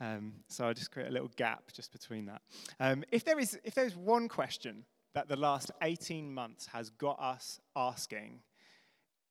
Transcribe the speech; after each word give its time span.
Um, 0.00 0.34
so 0.46 0.66
I'll 0.66 0.74
just 0.74 0.90
create 0.90 1.08
a 1.08 1.12
little 1.12 1.30
gap 1.36 1.72
just 1.72 1.92
between 1.92 2.26
that. 2.26 2.42
Um, 2.78 3.04
if, 3.10 3.24
there 3.24 3.38
is, 3.38 3.58
if 3.64 3.74
there's 3.74 3.96
one 3.96 4.28
question 4.28 4.84
that 5.14 5.28
the 5.28 5.36
last 5.36 5.70
18 5.82 6.32
months 6.32 6.66
has 6.66 6.90
got 6.90 7.18
us 7.20 7.60
asking, 7.74 8.40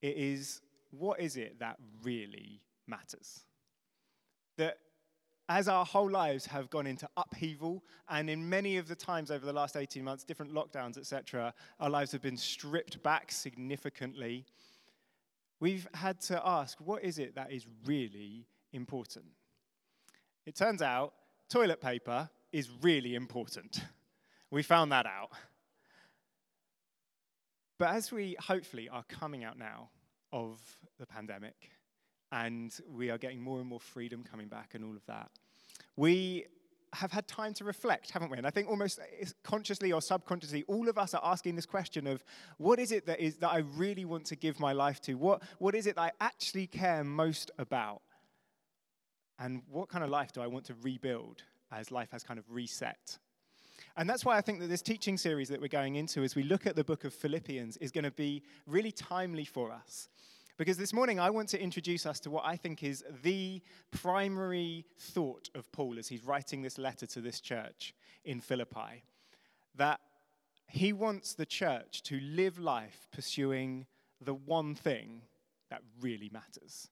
it 0.01 0.17
is 0.17 0.61
what 0.91 1.19
is 1.19 1.37
it 1.37 1.59
that 1.59 1.77
really 2.03 2.61
matters? 2.87 3.43
That 4.57 4.77
as 5.49 5.67
our 5.67 5.85
whole 5.85 6.09
lives 6.09 6.45
have 6.47 6.69
gone 6.69 6.87
into 6.87 7.07
upheaval, 7.15 7.83
and 8.09 8.29
in 8.29 8.49
many 8.49 8.77
of 8.77 8.87
the 8.87 8.95
times 8.95 9.31
over 9.31 9.45
the 9.45 9.53
last 9.53 9.77
18 9.77 10.03
months, 10.03 10.23
different 10.23 10.53
lockdowns, 10.53 10.97
etc., 10.97 11.53
our 11.79 11.89
lives 11.89 12.11
have 12.11 12.21
been 12.21 12.37
stripped 12.37 13.01
back 13.01 13.31
significantly. 13.31 14.45
We've 15.59 15.87
had 15.93 16.19
to 16.21 16.41
ask, 16.45 16.77
what 16.79 17.03
is 17.03 17.17
it 17.17 17.35
that 17.35 17.51
is 17.51 17.65
really 17.85 18.47
important? 18.73 19.25
It 20.47 20.55
turns 20.55 20.81
out 20.81 21.13
toilet 21.49 21.81
paper 21.81 22.29
is 22.53 22.69
really 22.81 23.15
important. 23.15 23.83
We 24.49 24.63
found 24.63 24.93
that 24.93 25.05
out. 25.05 25.31
But 27.77 27.89
as 27.89 28.13
we 28.13 28.37
hopefully 28.39 28.87
are 28.87 29.03
coming 29.09 29.43
out 29.43 29.59
now 29.59 29.89
of 30.31 30.61
the 30.99 31.05
pandemic, 31.05 31.71
and 32.31 32.73
we 32.89 33.09
are 33.09 33.17
getting 33.17 33.41
more 33.41 33.59
and 33.59 33.67
more 33.67 33.81
freedom 33.81 34.23
coming 34.23 34.47
back 34.47 34.73
and 34.73 34.85
all 34.85 34.95
of 34.95 35.05
that. 35.07 35.29
We 35.97 36.45
have 36.93 37.11
had 37.11 37.27
time 37.27 37.53
to 37.55 37.65
reflect, 37.65 38.11
haven't 38.11 38.29
we? 38.29 38.37
And 38.37 38.47
I 38.47 38.49
think 38.49 38.69
almost 38.69 38.99
eh, 38.99 39.25
consciously 39.43 39.91
or 39.91 40.01
subconsciously, 40.01 40.63
all 40.69 40.87
of 40.87 40.97
us 40.97 41.13
are 41.13 41.21
asking 41.25 41.57
this 41.57 41.65
question 41.65 42.07
of 42.07 42.23
what 42.57 42.79
is 42.79 42.93
it 42.93 43.05
that 43.07 43.19
is 43.19 43.35
that 43.37 43.49
I 43.49 43.59
really 43.75 44.05
want 44.05 44.25
to 44.27 44.37
give 44.37 44.61
my 44.61 44.71
life 44.71 45.01
to? 45.01 45.15
What, 45.15 45.41
what 45.59 45.75
is 45.75 45.87
it 45.87 45.95
that 45.95 46.01
I 46.01 46.11
actually 46.21 46.67
care 46.67 47.03
most 47.03 47.51
about? 47.57 48.01
And 49.39 49.61
what 49.69 49.89
kind 49.89 50.03
of 50.03 50.09
life 50.09 50.33
do 50.33 50.41
I 50.41 50.47
want 50.47 50.65
to 50.65 50.75
rebuild 50.81 51.43
as 51.71 51.91
life 51.91 52.11
has 52.11 52.23
kind 52.23 52.39
of 52.39 52.45
reset? 52.49 53.17
And 53.95 54.09
that's 54.09 54.25
why 54.25 54.37
I 54.37 54.41
think 54.41 54.59
that 54.59 54.67
this 54.67 54.81
teaching 54.81 55.17
series 55.17 55.49
that 55.49 55.61
we're 55.61 55.67
going 55.67 55.95
into 55.95 56.23
as 56.23 56.35
we 56.35 56.43
look 56.43 56.65
at 56.65 56.75
the 56.75 56.83
book 56.83 57.03
of 57.03 57.13
Philippians 57.13 57.77
is 57.77 57.91
going 57.91 58.03
to 58.03 58.11
be 58.11 58.43
really 58.65 58.91
timely 58.91 59.45
for 59.45 59.71
us. 59.71 60.09
Because 60.57 60.77
this 60.77 60.93
morning 60.93 61.19
I 61.19 61.29
want 61.29 61.49
to 61.49 61.61
introduce 61.61 62.07
us 62.07 62.19
to 62.21 62.31
what 62.31 62.43
I 62.45 62.55
think 62.55 62.83
is 62.83 63.03
the 63.21 63.61
primary 63.91 64.85
thought 64.97 65.49
of 65.53 65.71
Paul 65.71 65.99
as 65.99 66.07
he's 66.07 66.23
writing 66.23 66.63
this 66.63 66.79
letter 66.79 67.05
to 67.07 67.21
this 67.21 67.39
church 67.39 67.93
in 68.25 68.41
Philippi. 68.41 69.03
That 69.75 69.99
he 70.67 70.93
wants 70.93 71.33
the 71.33 71.45
church 71.45 72.01
to 72.03 72.19
live 72.19 72.57
life 72.57 73.07
pursuing 73.11 73.85
the 74.19 74.33
one 74.33 74.73
thing 74.73 75.21
that 75.69 75.81
really 76.01 76.29
matters. 76.33 76.89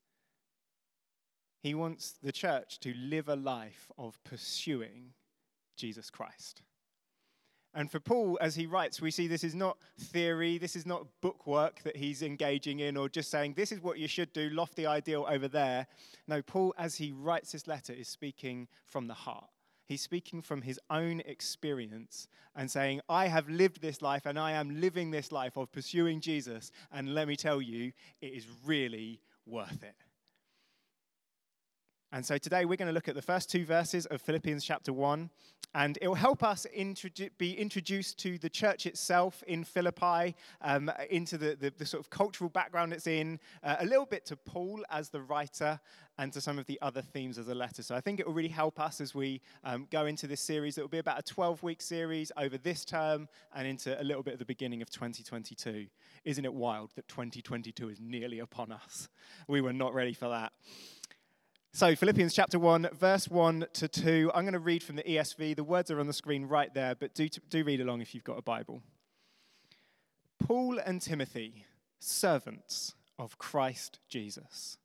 He 1.66 1.74
wants 1.74 2.14
the 2.22 2.32
church 2.32 2.80
to 2.82 2.94
live 2.94 3.28
a 3.28 3.36
life 3.36 3.92
of 3.98 4.24
pursuing 4.24 5.14
Jesus 5.76 6.12
Christ. 6.12 6.62
And 7.74 7.90
for 7.90 8.00
Paul, 8.00 8.38
as 8.40 8.54
he 8.54 8.68
writes, 8.68 9.02
we 9.02 9.10
see 9.10 9.26
this 9.26 9.44
is 9.44 9.56
not 9.56 9.80
theory, 10.00 10.60
this 10.60 10.76
is 10.76 10.86
not 10.86 11.08
bookwork 11.22 11.82
that 11.82 11.98
he's 11.98 12.22
engaging 12.22 12.82
in 12.82 12.96
or 12.96 13.10
just 13.10 13.32
saying, 13.32 13.56
this 13.56 13.72
is 13.72 13.82
what 13.82 13.98
you 13.98 14.08
should 14.08 14.32
do, 14.32 14.52
lofty 14.52 14.86
ideal 14.86 15.26
over 15.28 15.48
there. 15.48 15.88
No, 16.28 16.44
Paul, 16.44 16.76
as 16.78 16.98
he 16.98 17.12
writes 17.12 17.54
this 17.54 17.66
letter, 17.66 17.94
is 17.94 18.10
speaking 18.10 18.68
from 18.86 19.08
the 19.08 19.16
heart. 19.16 19.50
He's 19.88 20.04
speaking 20.04 20.44
from 20.44 20.62
his 20.62 20.80
own 20.92 21.22
experience 21.22 22.28
and 22.56 22.70
saying, 22.70 23.02
I 23.10 23.26
have 23.26 23.50
lived 23.50 23.82
this 23.82 24.04
life 24.04 24.28
and 24.28 24.38
I 24.38 24.52
am 24.52 24.80
living 24.80 25.10
this 25.10 25.32
life 25.32 25.58
of 25.58 25.72
pursuing 25.72 26.22
Jesus. 26.22 26.72
And 26.92 27.16
let 27.16 27.28
me 27.28 27.36
tell 27.36 27.60
you, 27.60 27.92
it 28.22 28.34
is 28.34 28.46
really 28.64 29.20
worth 29.48 29.82
it. 29.82 29.96
And 32.12 32.26
so 32.26 32.38
today 32.38 32.66
we're 32.66 32.78
going 32.78 32.88
to 32.88 32.94
look 32.94 33.08
at 33.08 33.16
the 33.16 33.22
first 33.22 33.50
two 33.50 33.66
verses 33.66 34.06
of 34.06 34.22
Philippians 34.22 34.64
chapter 34.64 34.94
1, 34.94 35.30
and 35.74 35.98
it 36.02 36.08
will 36.08 36.16
help 36.16 36.44
us 36.44 36.66
introdu- 36.78 37.32
be 37.38 37.54
introduced 37.58 38.18
to 38.20 38.38
the 38.38 38.50
church 38.50 38.86
itself 38.86 39.44
in 39.48 39.64
Philippi, 39.64 40.36
um, 40.62 40.92
into 41.10 41.38
the, 41.38 41.58
the, 41.60 41.74
the, 41.78 41.86
sort 41.86 42.02
of 42.02 42.10
cultural 42.10 42.50
background 42.50 42.94
it's 42.94 43.08
in, 43.08 43.40
uh, 43.64 43.78
a 43.80 43.86
little 43.86 44.06
bit 44.06 44.26
to 44.28 44.38
Paul 44.38 44.86
as 44.90 45.10
the 45.10 45.22
writer, 45.22 45.80
and 46.18 46.32
to 46.32 46.40
some 46.40 46.58
of 46.58 46.66
the 46.66 46.80
other 46.82 47.02
themes 47.02 47.38
of 47.38 47.46
the 47.46 47.56
letter. 47.56 47.84
So 47.84 47.96
I 47.96 48.02
think 48.02 48.20
it 48.20 48.28
will 48.28 48.34
really 48.34 48.48
help 48.48 48.80
us 48.80 49.02
as 49.02 49.14
we 49.14 49.42
um, 49.64 49.88
go 49.92 50.06
into 50.06 50.28
this 50.28 50.42
series. 50.42 50.78
It 50.78 50.82
will 50.82 50.88
be 50.88 51.00
about 51.00 51.20
a 51.20 51.24
12 51.24 51.62
week 51.64 51.82
series 51.82 52.32
over 52.38 52.58
this 52.58 52.86
term 52.86 53.28
and 53.54 53.68
into 53.68 54.00
a 54.00 54.04
little 54.04 54.24
bit 54.24 54.34
of 54.34 54.40
the 54.40 54.46
beginning 54.46 54.82
of 54.82 54.90
2022. 54.90 55.88
Isn't 56.24 56.46
it 56.46 56.54
wild 56.54 56.92
that 56.96 57.08
2022 57.08 57.90
is 57.90 58.00
nearly 58.00 58.40
upon 58.40 58.72
us? 58.72 59.10
We 59.48 59.60
were 59.60 59.74
not 59.74 59.94
ready 59.94 60.14
for 60.14 60.30
that. 60.30 60.54
So, 61.76 61.94
Philippians 61.94 62.34
chapter 62.34 62.58
1, 62.58 62.88
verse 62.94 63.28
1 63.28 63.68
to 63.74 63.90
2. 63.90 64.32
I'm 64.34 64.46
going 64.46 64.54
to 64.54 64.60
read 64.60 64.82
from 64.82 64.96
the 64.96 65.04
ESV. 65.04 65.58
The 65.58 65.64
words 65.66 65.92
are 65.92 66.00
on 66.00 66.08
the 66.08 66.14
screen 66.14 66.46
right 66.46 66.74
there, 66.74 66.96
but 66.96 67.14
do, 67.14 67.28
do 67.50 67.66
read 67.66 67.82
along 67.82 68.00
if 68.00 68.16
you've 68.16 68.24
got 68.24 68.38
a 68.38 68.42
Bible. 68.42 68.82
Paul 70.40 70.80
and 70.80 71.02
Timothy, 71.02 71.66
servants 72.00 72.94
of 73.20 73.38
Christ 73.38 74.00
Jesus, 74.08 74.78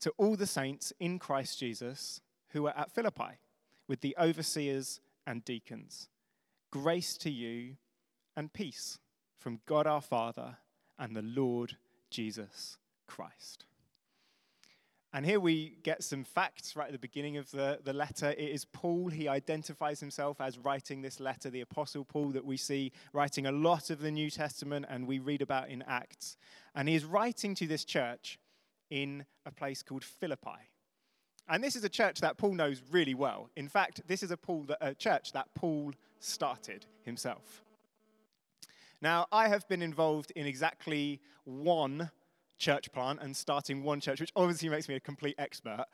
to 0.00 0.14
all 0.16 0.34
the 0.34 0.46
saints 0.46 0.94
in 0.98 1.18
Christ 1.18 1.58
Jesus 1.58 2.22
who 2.52 2.66
are 2.68 2.74
at 2.74 2.90
Philippi, 2.90 3.38
with 3.86 4.00
the 4.00 4.16
overseers 4.18 5.00
and 5.26 5.44
deacons, 5.44 6.08
grace 6.70 7.18
to 7.18 7.30
you 7.30 7.76
and 8.34 8.50
peace 8.50 8.98
from 9.36 9.60
God 9.66 9.86
our 9.86 10.00
Father 10.00 10.56
and 10.98 11.14
the 11.14 11.20
Lord 11.20 11.76
Jesus 12.10 12.78
Christ. 13.06 13.66
And 15.14 15.24
here 15.24 15.38
we 15.38 15.76
get 15.84 16.02
some 16.02 16.24
facts 16.24 16.74
right 16.74 16.86
at 16.86 16.92
the 16.92 16.98
beginning 16.98 17.36
of 17.36 17.48
the, 17.52 17.78
the 17.84 17.92
letter. 17.92 18.32
It 18.32 18.50
is 18.50 18.64
Paul. 18.64 19.10
He 19.10 19.28
identifies 19.28 20.00
himself 20.00 20.40
as 20.40 20.58
writing 20.58 21.02
this 21.02 21.20
letter, 21.20 21.50
the 21.50 21.60
Apostle 21.60 22.04
Paul 22.04 22.30
that 22.30 22.44
we 22.44 22.56
see 22.56 22.90
writing 23.12 23.46
a 23.46 23.52
lot 23.52 23.90
of 23.90 24.00
the 24.00 24.10
New 24.10 24.28
Testament 24.28 24.86
and 24.88 25.06
we 25.06 25.20
read 25.20 25.40
about 25.40 25.68
in 25.68 25.84
Acts. 25.86 26.36
And 26.74 26.88
he 26.88 26.96
is 26.96 27.04
writing 27.04 27.54
to 27.54 27.68
this 27.68 27.84
church 27.84 28.40
in 28.90 29.24
a 29.46 29.52
place 29.52 29.84
called 29.84 30.02
Philippi. 30.02 30.68
And 31.48 31.62
this 31.62 31.76
is 31.76 31.84
a 31.84 31.88
church 31.88 32.20
that 32.20 32.36
Paul 32.36 32.54
knows 32.54 32.82
really 32.90 33.14
well. 33.14 33.50
In 33.54 33.68
fact, 33.68 34.00
this 34.08 34.24
is 34.24 34.32
a, 34.32 34.36
Paul 34.36 34.64
that, 34.64 34.78
a 34.80 34.96
church 34.96 35.30
that 35.30 35.46
Paul 35.54 35.92
started 36.18 36.86
himself. 37.04 37.62
Now, 39.00 39.28
I 39.30 39.46
have 39.46 39.68
been 39.68 39.82
involved 39.82 40.32
in 40.34 40.44
exactly 40.44 41.20
one 41.44 42.10
church 42.58 42.92
plant 42.92 43.20
and 43.22 43.36
starting 43.36 43.82
one 43.82 44.00
church, 44.00 44.20
which 44.20 44.32
obviously 44.36 44.68
makes 44.68 44.88
me 44.88 44.94
a 44.94 45.00
complete 45.00 45.34
expert. 45.38 45.86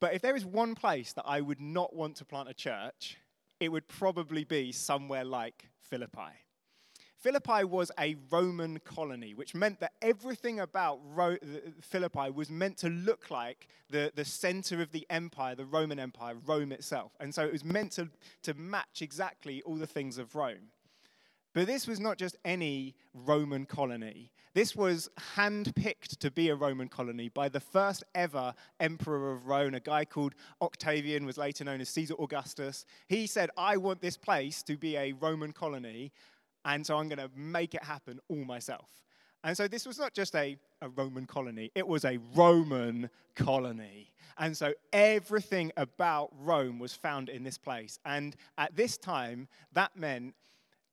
But 0.00 0.14
if 0.14 0.22
there 0.22 0.36
is 0.36 0.44
one 0.44 0.74
place 0.74 1.12
that 1.14 1.24
I 1.26 1.40
would 1.40 1.60
not 1.60 1.94
want 1.94 2.16
to 2.16 2.24
plant 2.24 2.48
a 2.48 2.54
church, 2.54 3.16
it 3.60 3.70
would 3.70 3.88
probably 3.88 4.44
be 4.44 4.72
somewhere 4.72 5.24
like 5.24 5.70
Philippi. 5.80 6.44
Philippi 7.24 7.64
was 7.64 7.90
a 7.98 8.16
Roman 8.30 8.78
colony, 8.80 9.32
which 9.32 9.54
meant 9.54 9.80
that 9.80 9.92
everything 10.02 10.60
about 10.60 11.00
Ro- 11.06 11.38
Philippi 11.80 12.30
was 12.30 12.50
meant 12.50 12.76
to 12.78 12.90
look 12.90 13.30
like 13.30 13.66
the, 13.88 14.12
the 14.14 14.26
center 14.26 14.82
of 14.82 14.92
the 14.92 15.06
empire, 15.08 15.54
the 15.54 15.64
Roman 15.64 15.98
Empire, 15.98 16.34
Rome 16.44 16.70
itself. 16.70 17.12
And 17.20 17.34
so 17.34 17.42
it 17.46 17.52
was 17.52 17.64
meant 17.64 17.92
to, 17.92 18.10
to 18.42 18.52
match 18.52 19.00
exactly 19.00 19.62
all 19.62 19.76
the 19.76 19.86
things 19.86 20.18
of 20.18 20.34
Rome. 20.34 20.70
But 21.54 21.68
this 21.68 21.86
was 21.86 22.00
not 22.00 22.18
just 22.18 22.36
any 22.44 22.96
Roman 23.14 23.64
colony. 23.64 24.32
This 24.54 24.74
was 24.74 25.08
handpicked 25.36 26.18
to 26.18 26.30
be 26.30 26.48
a 26.48 26.54
Roman 26.54 26.88
colony 26.88 27.28
by 27.28 27.48
the 27.48 27.60
first 27.60 28.04
ever 28.14 28.54
emperor 28.80 29.32
of 29.32 29.46
Rome, 29.46 29.74
a 29.74 29.80
guy 29.80 30.04
called 30.04 30.34
Octavian, 30.60 31.24
was 31.24 31.38
later 31.38 31.64
known 31.64 31.80
as 31.80 31.88
Caesar 31.90 32.14
Augustus. 32.20 32.84
He 33.08 33.26
said, 33.26 33.50
I 33.56 33.76
want 33.76 34.00
this 34.00 34.16
place 34.16 34.62
to 34.64 34.76
be 34.76 34.96
a 34.96 35.12
Roman 35.12 35.52
colony, 35.52 36.12
and 36.64 36.84
so 36.84 36.96
I'm 36.96 37.08
going 37.08 37.18
to 37.18 37.30
make 37.36 37.74
it 37.74 37.84
happen 37.84 38.18
all 38.28 38.44
myself. 38.44 38.90
And 39.44 39.56
so 39.56 39.68
this 39.68 39.86
was 39.86 39.98
not 39.98 40.14
just 40.14 40.34
a, 40.34 40.56
a 40.82 40.88
Roman 40.88 41.26
colony, 41.26 41.70
it 41.74 41.86
was 41.86 42.04
a 42.04 42.18
Roman 42.34 43.10
colony. 43.36 44.12
And 44.38 44.56
so 44.56 44.72
everything 44.92 45.70
about 45.76 46.30
Rome 46.40 46.78
was 46.78 46.94
found 46.94 47.28
in 47.28 47.44
this 47.44 47.58
place. 47.58 47.98
And 48.04 48.34
at 48.58 48.74
this 48.74 48.96
time, 48.96 49.46
that 49.72 49.96
meant 49.96 50.34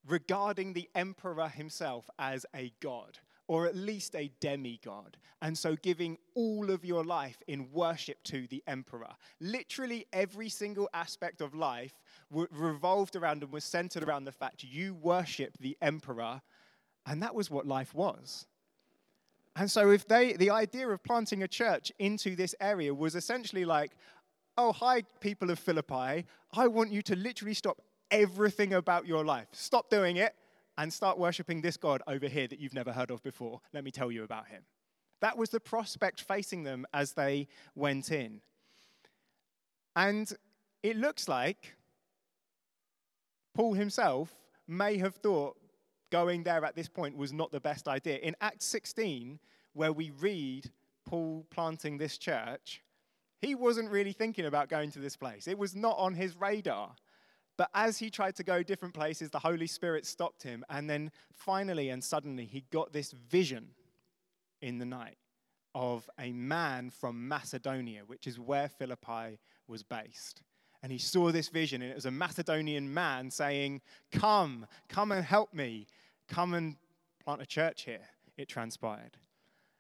regarding 0.07 0.73
the 0.73 0.89
emperor 0.95 1.47
himself 1.47 2.09
as 2.19 2.45
a 2.55 2.73
god, 2.79 3.19
or 3.47 3.67
at 3.67 3.75
least 3.75 4.15
a 4.15 4.31
demigod, 4.39 5.17
and 5.41 5.57
so 5.57 5.75
giving 5.75 6.17
all 6.35 6.69
of 6.71 6.85
your 6.85 7.03
life 7.03 7.41
in 7.47 7.71
worship 7.71 8.21
to 8.23 8.47
the 8.47 8.63
emperor. 8.67 9.09
Literally 9.39 10.05
every 10.13 10.49
single 10.49 10.89
aspect 10.93 11.41
of 11.41 11.53
life 11.53 11.93
revolved 12.29 13.15
around 13.15 13.43
and 13.43 13.51
was 13.51 13.63
centered 13.63 14.03
around 14.03 14.23
the 14.23 14.31
fact 14.31 14.63
you 14.63 14.93
worship 14.93 15.57
the 15.59 15.77
emperor, 15.81 16.41
and 17.05 17.21
that 17.21 17.35
was 17.35 17.51
what 17.51 17.67
life 17.67 17.93
was. 17.93 18.47
And 19.55 19.69
so, 19.69 19.91
if 19.91 20.07
they, 20.07 20.33
the 20.33 20.49
idea 20.49 20.87
of 20.87 21.03
planting 21.03 21.43
a 21.43 21.47
church 21.47 21.91
into 21.99 22.35
this 22.35 22.55
area 22.61 22.93
was 22.93 23.15
essentially 23.15 23.65
like, 23.65 23.91
oh, 24.57 24.71
hi, 24.71 25.03
people 25.19 25.49
of 25.49 25.59
Philippi, 25.59 26.25
I 26.53 26.67
want 26.67 26.91
you 26.91 27.01
to 27.03 27.15
literally 27.15 27.53
stop 27.53 27.81
everything 28.11 28.73
about 28.73 29.07
your 29.07 29.25
life. 29.25 29.47
Stop 29.51 29.89
doing 29.89 30.17
it 30.17 30.35
and 30.77 30.91
start 30.91 31.17
worshiping 31.17 31.61
this 31.61 31.77
God 31.77 32.01
over 32.07 32.27
here 32.27 32.47
that 32.47 32.59
you've 32.59 32.73
never 32.73 32.91
heard 32.91 33.11
of 33.11 33.23
before. 33.23 33.61
Let 33.73 33.83
me 33.83 33.91
tell 33.91 34.11
you 34.11 34.23
about 34.23 34.47
him. 34.47 34.63
That 35.21 35.37
was 35.37 35.49
the 35.49 35.59
prospect 35.59 36.21
facing 36.21 36.63
them 36.63 36.85
as 36.93 37.13
they 37.13 37.47
went 37.75 38.11
in. 38.11 38.41
And 39.95 40.31
it 40.83 40.97
looks 40.97 41.27
like 41.27 41.75
Paul 43.53 43.73
himself 43.73 44.33
may 44.67 44.97
have 44.97 45.15
thought 45.15 45.57
going 46.11 46.43
there 46.43 46.63
at 46.65 46.75
this 46.75 46.89
point 46.89 47.17
was 47.17 47.33
not 47.33 47.51
the 47.51 47.59
best 47.59 47.87
idea. 47.87 48.17
In 48.17 48.35
Acts 48.41 48.65
16, 48.65 49.39
where 49.73 49.93
we 49.93 50.11
read 50.19 50.71
Paul 51.05 51.45
planting 51.49 51.97
this 51.97 52.17
church, 52.17 52.81
he 53.41 53.55
wasn't 53.55 53.89
really 53.89 54.13
thinking 54.13 54.45
about 54.45 54.69
going 54.69 54.91
to 54.91 54.99
this 54.99 55.15
place. 55.15 55.47
It 55.47 55.57
was 55.57 55.75
not 55.75 55.97
on 55.97 56.13
his 56.13 56.35
radar. 56.35 56.95
But 57.61 57.69
as 57.75 57.99
he 57.99 58.09
tried 58.09 58.35
to 58.37 58.43
go 58.43 58.63
different 58.63 58.95
places, 58.95 59.29
the 59.29 59.37
Holy 59.37 59.67
Spirit 59.67 60.07
stopped 60.07 60.41
him. 60.41 60.65
And 60.67 60.89
then 60.89 61.11
finally 61.35 61.89
and 61.89 62.03
suddenly, 62.03 62.45
he 62.45 62.63
got 62.71 62.91
this 62.91 63.11
vision 63.11 63.67
in 64.63 64.79
the 64.79 64.85
night 64.85 65.19
of 65.75 66.09
a 66.19 66.31
man 66.31 66.89
from 66.89 67.27
Macedonia, 67.27 68.01
which 68.07 68.25
is 68.25 68.39
where 68.39 68.67
Philippi 68.67 69.37
was 69.67 69.83
based. 69.83 70.41
And 70.81 70.91
he 70.91 70.97
saw 70.97 71.31
this 71.31 71.49
vision, 71.49 71.83
and 71.83 71.91
it 71.91 71.93
was 71.93 72.07
a 72.07 72.09
Macedonian 72.09 72.91
man 72.91 73.29
saying, 73.29 73.81
Come, 74.11 74.65
come 74.89 75.11
and 75.11 75.23
help 75.23 75.53
me. 75.53 75.85
Come 76.27 76.55
and 76.55 76.77
plant 77.23 77.43
a 77.43 77.45
church 77.45 77.83
here, 77.83 78.07
it 78.37 78.49
transpired. 78.49 79.17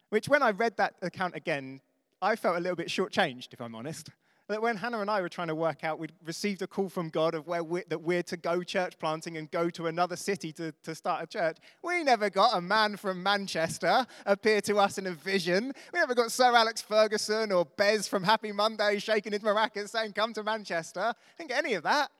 Which, 0.09 0.29
when 0.29 0.43
I 0.43 0.51
read 0.51 0.77
that 0.77 0.97
account 1.01 1.35
again, 1.35 1.81
I 2.21 2.35
felt 2.35 2.57
a 2.57 2.59
little 2.59 2.75
bit 2.75 2.89
shortchanged, 2.89 3.53
if 3.53 3.59
I'm 3.59 3.73
honest 3.73 4.11
that 4.51 4.61
when 4.61 4.77
Hannah 4.77 4.99
and 4.99 5.09
I 5.09 5.21
were 5.21 5.29
trying 5.29 5.47
to 5.47 5.55
work 5.55 5.83
out, 5.83 5.99
we'd 5.99 6.13
received 6.25 6.61
a 6.61 6.67
call 6.67 6.89
from 6.89 7.09
God 7.09 7.33
of 7.33 7.47
where 7.47 7.63
we're, 7.63 7.83
that 7.89 8.01
we're 8.01 8.23
to 8.23 8.37
go 8.37 8.63
church 8.63 8.99
planting 8.99 9.37
and 9.37 9.49
go 9.49 9.69
to 9.71 9.87
another 9.87 10.15
city 10.15 10.51
to, 10.53 10.71
to 10.83 10.93
start 10.93 11.23
a 11.23 11.27
church. 11.27 11.57
We 11.83 12.03
never 12.03 12.29
got 12.29 12.55
a 12.55 12.61
man 12.61 12.97
from 12.97 13.23
Manchester 13.23 14.05
appear 14.25 14.61
to 14.61 14.77
us 14.77 14.97
in 14.97 15.07
a 15.07 15.11
vision. 15.11 15.73
We 15.93 15.99
never 15.99 16.13
got 16.13 16.31
Sir 16.31 16.55
Alex 16.55 16.81
Ferguson 16.81 17.51
or 17.51 17.65
Bez 17.65 18.07
from 18.07 18.23
Happy 18.23 18.51
Monday 18.51 18.99
shaking 18.99 19.31
his 19.31 19.41
maracas 19.41 19.89
saying, 19.89 20.13
Come 20.13 20.33
to 20.33 20.43
Manchester. 20.43 21.13
Didn't 21.37 21.49
get 21.49 21.65
any 21.65 21.73
of 21.73 21.83
that. 21.83 22.11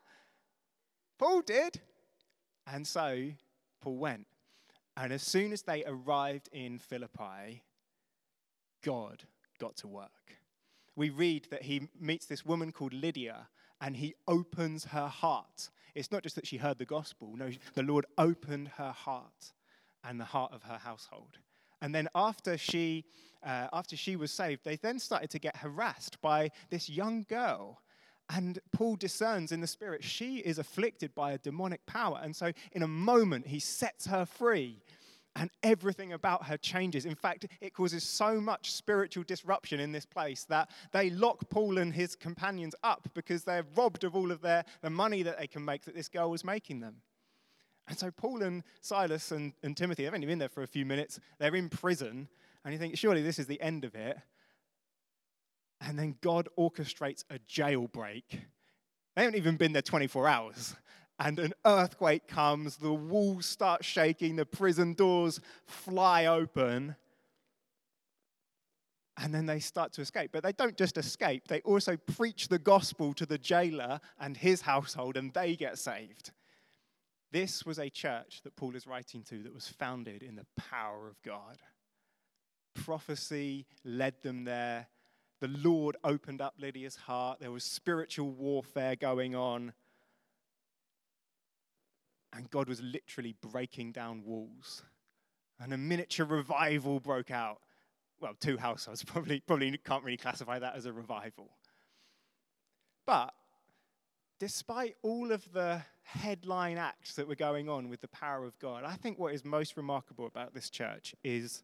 Paul 1.20 1.42
did. 1.42 1.80
And 2.68 2.88
so 2.88 3.30
Paul 3.82 3.98
went. 3.98 4.28
And 4.98 5.14
as 5.14 5.22
soon 5.22 5.54
as 5.54 5.62
they 5.62 5.84
arrived 5.86 6.50
in 6.52 6.80
Philippi, 6.80 7.64
God 8.84 9.24
got 9.60 9.76
to 9.78 9.88
work 9.88 10.10
we 10.96 11.10
read 11.10 11.48
that 11.52 11.64
he 11.64 11.90
meets 12.00 12.26
this 12.26 12.46
woman 12.46 12.72
called 12.72 12.94
Lydia 12.94 13.48
and 13.80 13.96
he 13.96 14.14
opens 14.28 14.86
her 14.86 15.08
heart. 15.08 15.70
It's 15.96 16.12
not 16.12 16.24
just 16.24 16.36
that 16.36 16.48
she 16.48 16.58
heard 16.58 16.78
the 16.78 16.86
gospel, 16.86 17.34
no, 17.36 17.52
the 17.74 17.84
Lord 17.84 18.06
opened 18.18 18.70
her 18.78 18.92
heart 18.92 19.54
and 20.04 20.20
the 20.20 20.26
heart 20.26 20.52
of 20.54 20.64
her 20.64 20.78
household. 20.78 21.38
And 21.82 21.94
then 21.94 22.08
after 22.14 22.58
she, 22.58 23.06
uh, 23.44 23.68
after 23.74 23.98
she 23.98 24.16
was 24.16 24.32
saved, 24.32 24.64
they 24.64 24.76
then 24.76 25.00
started 25.00 25.30
to 25.32 25.40
get 25.40 25.58
harassed 25.58 26.22
by 26.22 26.52
this 26.70 26.90
young 26.90 27.26
girl. 27.28 27.82
And 28.30 28.60
Paul 28.72 28.96
discerns 28.96 29.52
in 29.52 29.60
the 29.60 29.68
spirit 29.68 30.04
she 30.04 30.38
is 30.38 30.58
afflicted 30.58 31.14
by 31.16 31.34
a 31.34 31.38
demonic 31.38 31.86
power. 31.86 32.20
And 32.24 32.36
so, 32.36 32.52
in 32.72 32.84
a 32.84 32.88
moment, 32.88 33.48
he 33.48 33.60
sets 33.60 34.06
her 34.06 34.26
free 34.26 34.84
and 35.36 35.50
everything 35.64 36.14
about 36.14 36.46
her 36.46 36.58
changes. 36.58 37.06
In 37.06 37.16
fact, 37.16 37.46
it 37.62 37.74
causes 37.74 38.04
so 38.04 38.42
much 38.42 38.74
spiritual 38.74 39.24
disruption 39.24 39.80
in 39.80 39.92
this 39.92 40.06
place 40.06 40.46
that 40.46 40.70
they 40.92 41.10
lock 41.10 41.50
Paul 41.50 41.78
and 41.78 41.94
his 41.94 42.16
companions 42.16 42.76
up 42.84 43.08
because 43.14 43.44
they're 43.44 43.66
robbed 43.76 44.04
of 44.04 44.16
all 44.16 44.32
of 44.32 44.42
their, 44.42 44.66
the 44.82 44.90
money 44.90 45.24
that 45.24 45.40
they 45.40 45.48
can 45.48 45.64
make 45.64 45.86
that 45.86 45.96
this 45.96 46.10
girl 46.10 46.30
was 46.30 46.44
making 46.44 46.82
them. 46.82 46.98
And 47.88 47.98
so 47.98 48.12
Paul 48.12 48.44
and 48.44 48.64
Silas 48.82 49.32
and, 49.32 49.54
and 49.64 49.76
Timothy, 49.76 50.04
they've 50.04 50.14
only 50.14 50.28
been 50.28 50.40
there 50.40 50.50
for 50.50 50.64
a 50.64 50.68
few 50.68 50.86
minutes, 50.86 51.20
they're 51.40 51.56
in 51.56 51.70
prison, 51.70 52.28
and 52.64 52.74
you 52.74 52.80
think, 52.80 52.98
surely 52.98 53.22
this 53.22 53.40
is 53.40 53.48
the 53.48 53.62
end 53.62 53.86
of 53.86 53.96
it. 53.96 54.18
And 55.80 55.98
then 55.98 56.16
God 56.22 56.48
orchestrates 56.60 57.24
a 57.30 57.40
jailbreak. 57.40 58.24
They 59.16 59.24
haven't 59.24 59.36
even 59.36 59.58
been 59.58 59.74
there 59.74 59.82
24 59.82 60.28
hours 60.28 60.76
and 61.20 61.40
an 61.40 61.54
earthquake 61.66 62.28
comes, 62.28 62.78
the 62.78 62.94
walls 62.94 63.46
start 63.46 63.86
shaking, 63.86 64.36
the 64.36 64.46
prison 64.46 64.94
doors 64.94 65.40
fly 65.66 66.26
open, 66.26 66.96
and 69.18 69.34
then 69.34 69.46
they 69.46 69.60
start 69.60 69.94
to 69.94 70.02
escape. 70.02 70.32
But 70.34 70.44
they 70.44 70.52
don't 70.52 70.78
just 70.78 70.98
escape, 70.98 71.48
they 71.48 71.62
also 71.62 71.96
preach 71.98 72.48
the 72.48 72.60
gospel 72.60 73.14
to 73.16 73.26
the 73.26 73.38
jailer 73.38 74.00
and 74.20 74.36
his 74.36 74.62
household, 74.62 75.18
and 75.18 75.34
they 75.34 75.56
get 75.56 75.78
saved. 75.78 76.32
This 77.32 77.66
was 77.66 77.80
a 77.80 77.90
church 77.90 78.42
that 78.44 78.56
Paul 78.56 78.76
is 78.76 78.86
writing 78.86 79.24
to 79.24 79.44
that 79.44 79.54
was 79.54 79.68
founded 79.68 80.22
in 80.22 80.36
the 80.36 80.46
power 80.58 81.08
of 81.08 81.22
God. 81.22 81.58
Prophecy 82.74 83.66
led 83.86 84.22
them 84.22 84.44
there. 84.44 84.88
The 85.40 85.48
Lord 85.48 85.96
opened 86.04 86.42
up 86.42 86.56
Lydia's 86.60 86.96
heart. 86.96 87.40
There 87.40 87.52
was 87.52 87.64
spiritual 87.64 88.32
warfare 88.32 88.96
going 88.96 89.34
on. 89.34 89.74
And 92.34 92.50
God 92.50 92.68
was 92.68 92.82
literally 92.82 93.36
breaking 93.42 93.92
down 93.92 94.24
walls. 94.24 94.84
And 95.60 95.74
a 95.74 95.78
miniature 95.78 96.26
revival 96.26 97.00
broke 97.00 97.32
out. 97.32 97.60
Well, 98.20 98.36
two 98.40 98.58
households 98.58 99.04
probably, 99.06 99.40
probably 99.42 99.78
can't 99.78 100.04
really 100.04 100.18
classify 100.18 100.60
that 100.60 100.76
as 100.76 100.86
a 100.86 100.94
revival. 100.94 101.50
But 103.06 103.34
despite 104.40 104.96
all 105.02 105.32
of 105.32 105.52
the 105.54 105.82
headline 106.04 106.78
acts 106.78 107.16
that 107.16 107.28
were 107.28 107.36
going 107.36 107.70
on 107.70 107.90
with 107.90 108.02
the 108.02 108.08
power 108.08 108.46
of 108.46 108.58
God, 108.60 108.84
I 108.84 108.96
think 108.96 109.20
what 109.20 109.34
is 109.34 109.46
most 109.46 109.78
remarkable 109.78 110.26
about 110.26 110.54
this 110.54 110.70
church 110.70 111.16
is 111.24 111.64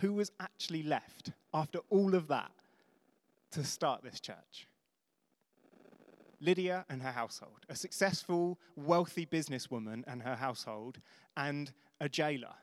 who 0.00 0.12
was 0.12 0.30
actually 0.40 0.82
left 0.82 1.32
after 1.52 1.80
all 1.90 2.14
of 2.14 2.28
that 2.28 2.50
to 3.52 3.64
start 3.64 4.02
this 4.02 4.20
church. 4.20 4.68
Lydia 6.42 6.84
and 6.90 7.00
her 7.00 7.12
household, 7.12 7.64
a 7.68 7.76
successful, 7.76 8.58
wealthy 8.76 9.24
businesswoman 9.24 10.02
and 10.06 10.22
her 10.22 10.34
household, 10.34 10.98
and 11.36 11.72
a 12.00 12.08
jailer, 12.08 12.54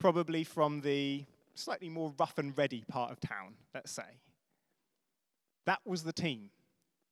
probably 0.00 0.42
from 0.42 0.80
the 0.80 1.24
slightly 1.54 1.88
more 1.88 2.14
rough 2.18 2.38
and 2.38 2.56
ready 2.56 2.84
part 2.88 3.12
of 3.12 3.20
town, 3.20 3.54
let's 3.74 3.92
say. 3.92 4.20
That 5.66 5.80
was 5.84 6.02
the 6.02 6.12
team 6.12 6.50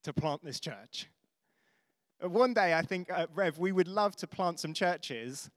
to 0.05 0.13
plant 0.13 0.43
this 0.43 0.61
church. 0.61 1.09
Uh, 2.25 2.29
one 2.29 2.55
day, 2.55 2.75
I 2.75 2.83
think, 2.83 3.11
uh, 3.13 3.27
Rev, 3.35 3.59
we 3.59 3.73
would 3.73 3.89
love 3.89 4.17
to 4.17 4.27
plant 4.27 4.61
some 4.61 4.73
churches. 4.73 5.51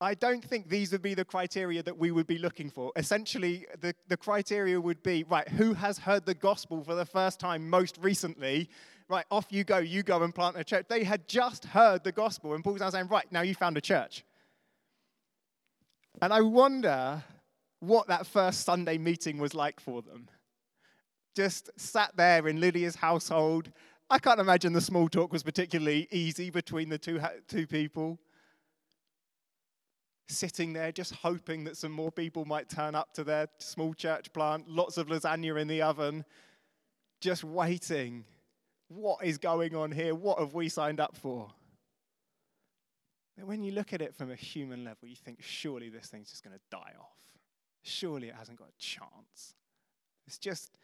I 0.00 0.14
don't 0.14 0.42
think 0.42 0.68
these 0.68 0.92
would 0.92 1.02
be 1.02 1.12
the 1.12 1.26
criteria 1.26 1.82
that 1.82 1.98
we 1.98 2.10
would 2.10 2.26
be 2.26 2.38
looking 2.38 2.70
for. 2.70 2.90
Essentially, 2.96 3.66
the, 3.80 3.94
the 4.08 4.16
criteria 4.16 4.80
would 4.80 5.02
be 5.02 5.24
right, 5.24 5.46
who 5.46 5.74
has 5.74 5.98
heard 5.98 6.24
the 6.24 6.34
gospel 6.34 6.82
for 6.82 6.94
the 6.94 7.04
first 7.04 7.38
time 7.38 7.68
most 7.68 7.98
recently? 8.00 8.70
Right, 9.10 9.26
off 9.30 9.46
you 9.50 9.64
go, 9.64 9.78
you 9.78 10.02
go 10.02 10.22
and 10.22 10.34
plant 10.34 10.56
a 10.56 10.64
church. 10.64 10.86
They 10.88 11.04
had 11.04 11.28
just 11.28 11.64
heard 11.64 12.04
the 12.04 12.12
gospel, 12.12 12.54
and 12.54 12.62
Paul's 12.62 12.80
now 12.80 12.90
saying, 12.90 13.08
right, 13.08 13.30
now 13.30 13.42
you 13.42 13.54
found 13.54 13.76
a 13.76 13.80
church. 13.80 14.24
And 16.22 16.32
I 16.32 16.40
wonder 16.40 17.22
what 17.80 18.06
that 18.08 18.26
first 18.26 18.64
Sunday 18.64 18.98
meeting 18.98 19.38
was 19.38 19.54
like 19.54 19.80
for 19.80 20.00
them. 20.00 20.28
Just 21.34 21.70
sat 21.76 22.16
there 22.16 22.46
in 22.46 22.60
Lydia's 22.60 22.94
household. 22.94 23.70
I 24.08 24.18
can't 24.18 24.40
imagine 24.40 24.72
the 24.72 24.80
small 24.80 25.08
talk 25.08 25.32
was 25.32 25.42
particularly 25.42 26.06
easy 26.10 26.50
between 26.50 26.88
the 26.88 26.98
two, 26.98 27.20
two 27.48 27.66
people. 27.66 28.18
Sitting 30.28 30.72
there, 30.72 30.92
just 30.92 31.14
hoping 31.14 31.64
that 31.64 31.76
some 31.76 31.92
more 31.92 32.12
people 32.12 32.44
might 32.44 32.68
turn 32.68 32.94
up 32.94 33.12
to 33.14 33.24
their 33.24 33.48
small 33.58 33.94
church 33.94 34.32
plant, 34.32 34.68
lots 34.68 34.96
of 34.96 35.08
lasagna 35.08 35.60
in 35.60 35.66
the 35.66 35.82
oven, 35.82 36.24
just 37.20 37.42
waiting 37.42 38.24
what 38.90 39.24
is 39.24 39.38
going 39.38 39.74
on 39.74 39.92
here? 39.92 40.14
What 40.14 40.38
have 40.38 40.52
we 40.52 40.68
signed 40.68 41.00
up 41.00 41.16
for? 41.16 41.48
But 43.36 43.46
when 43.46 43.62
you 43.62 43.72
look 43.72 43.92
at 43.92 44.02
it 44.02 44.14
from 44.14 44.30
a 44.30 44.34
human 44.34 44.84
level, 44.84 45.08
you 45.08 45.16
think, 45.16 45.38
surely 45.40 45.88
this 45.88 46.08
thing's 46.08 46.30
just 46.30 46.44
going 46.44 46.56
to 46.56 46.62
die 46.70 46.92
off. 46.98 47.16
Surely 47.82 48.28
it 48.28 48.34
hasn't 48.34 48.58
got 48.58 48.68
a 48.68 48.78
chance. 48.78 49.54
It's 50.26 50.38
just 50.38 50.76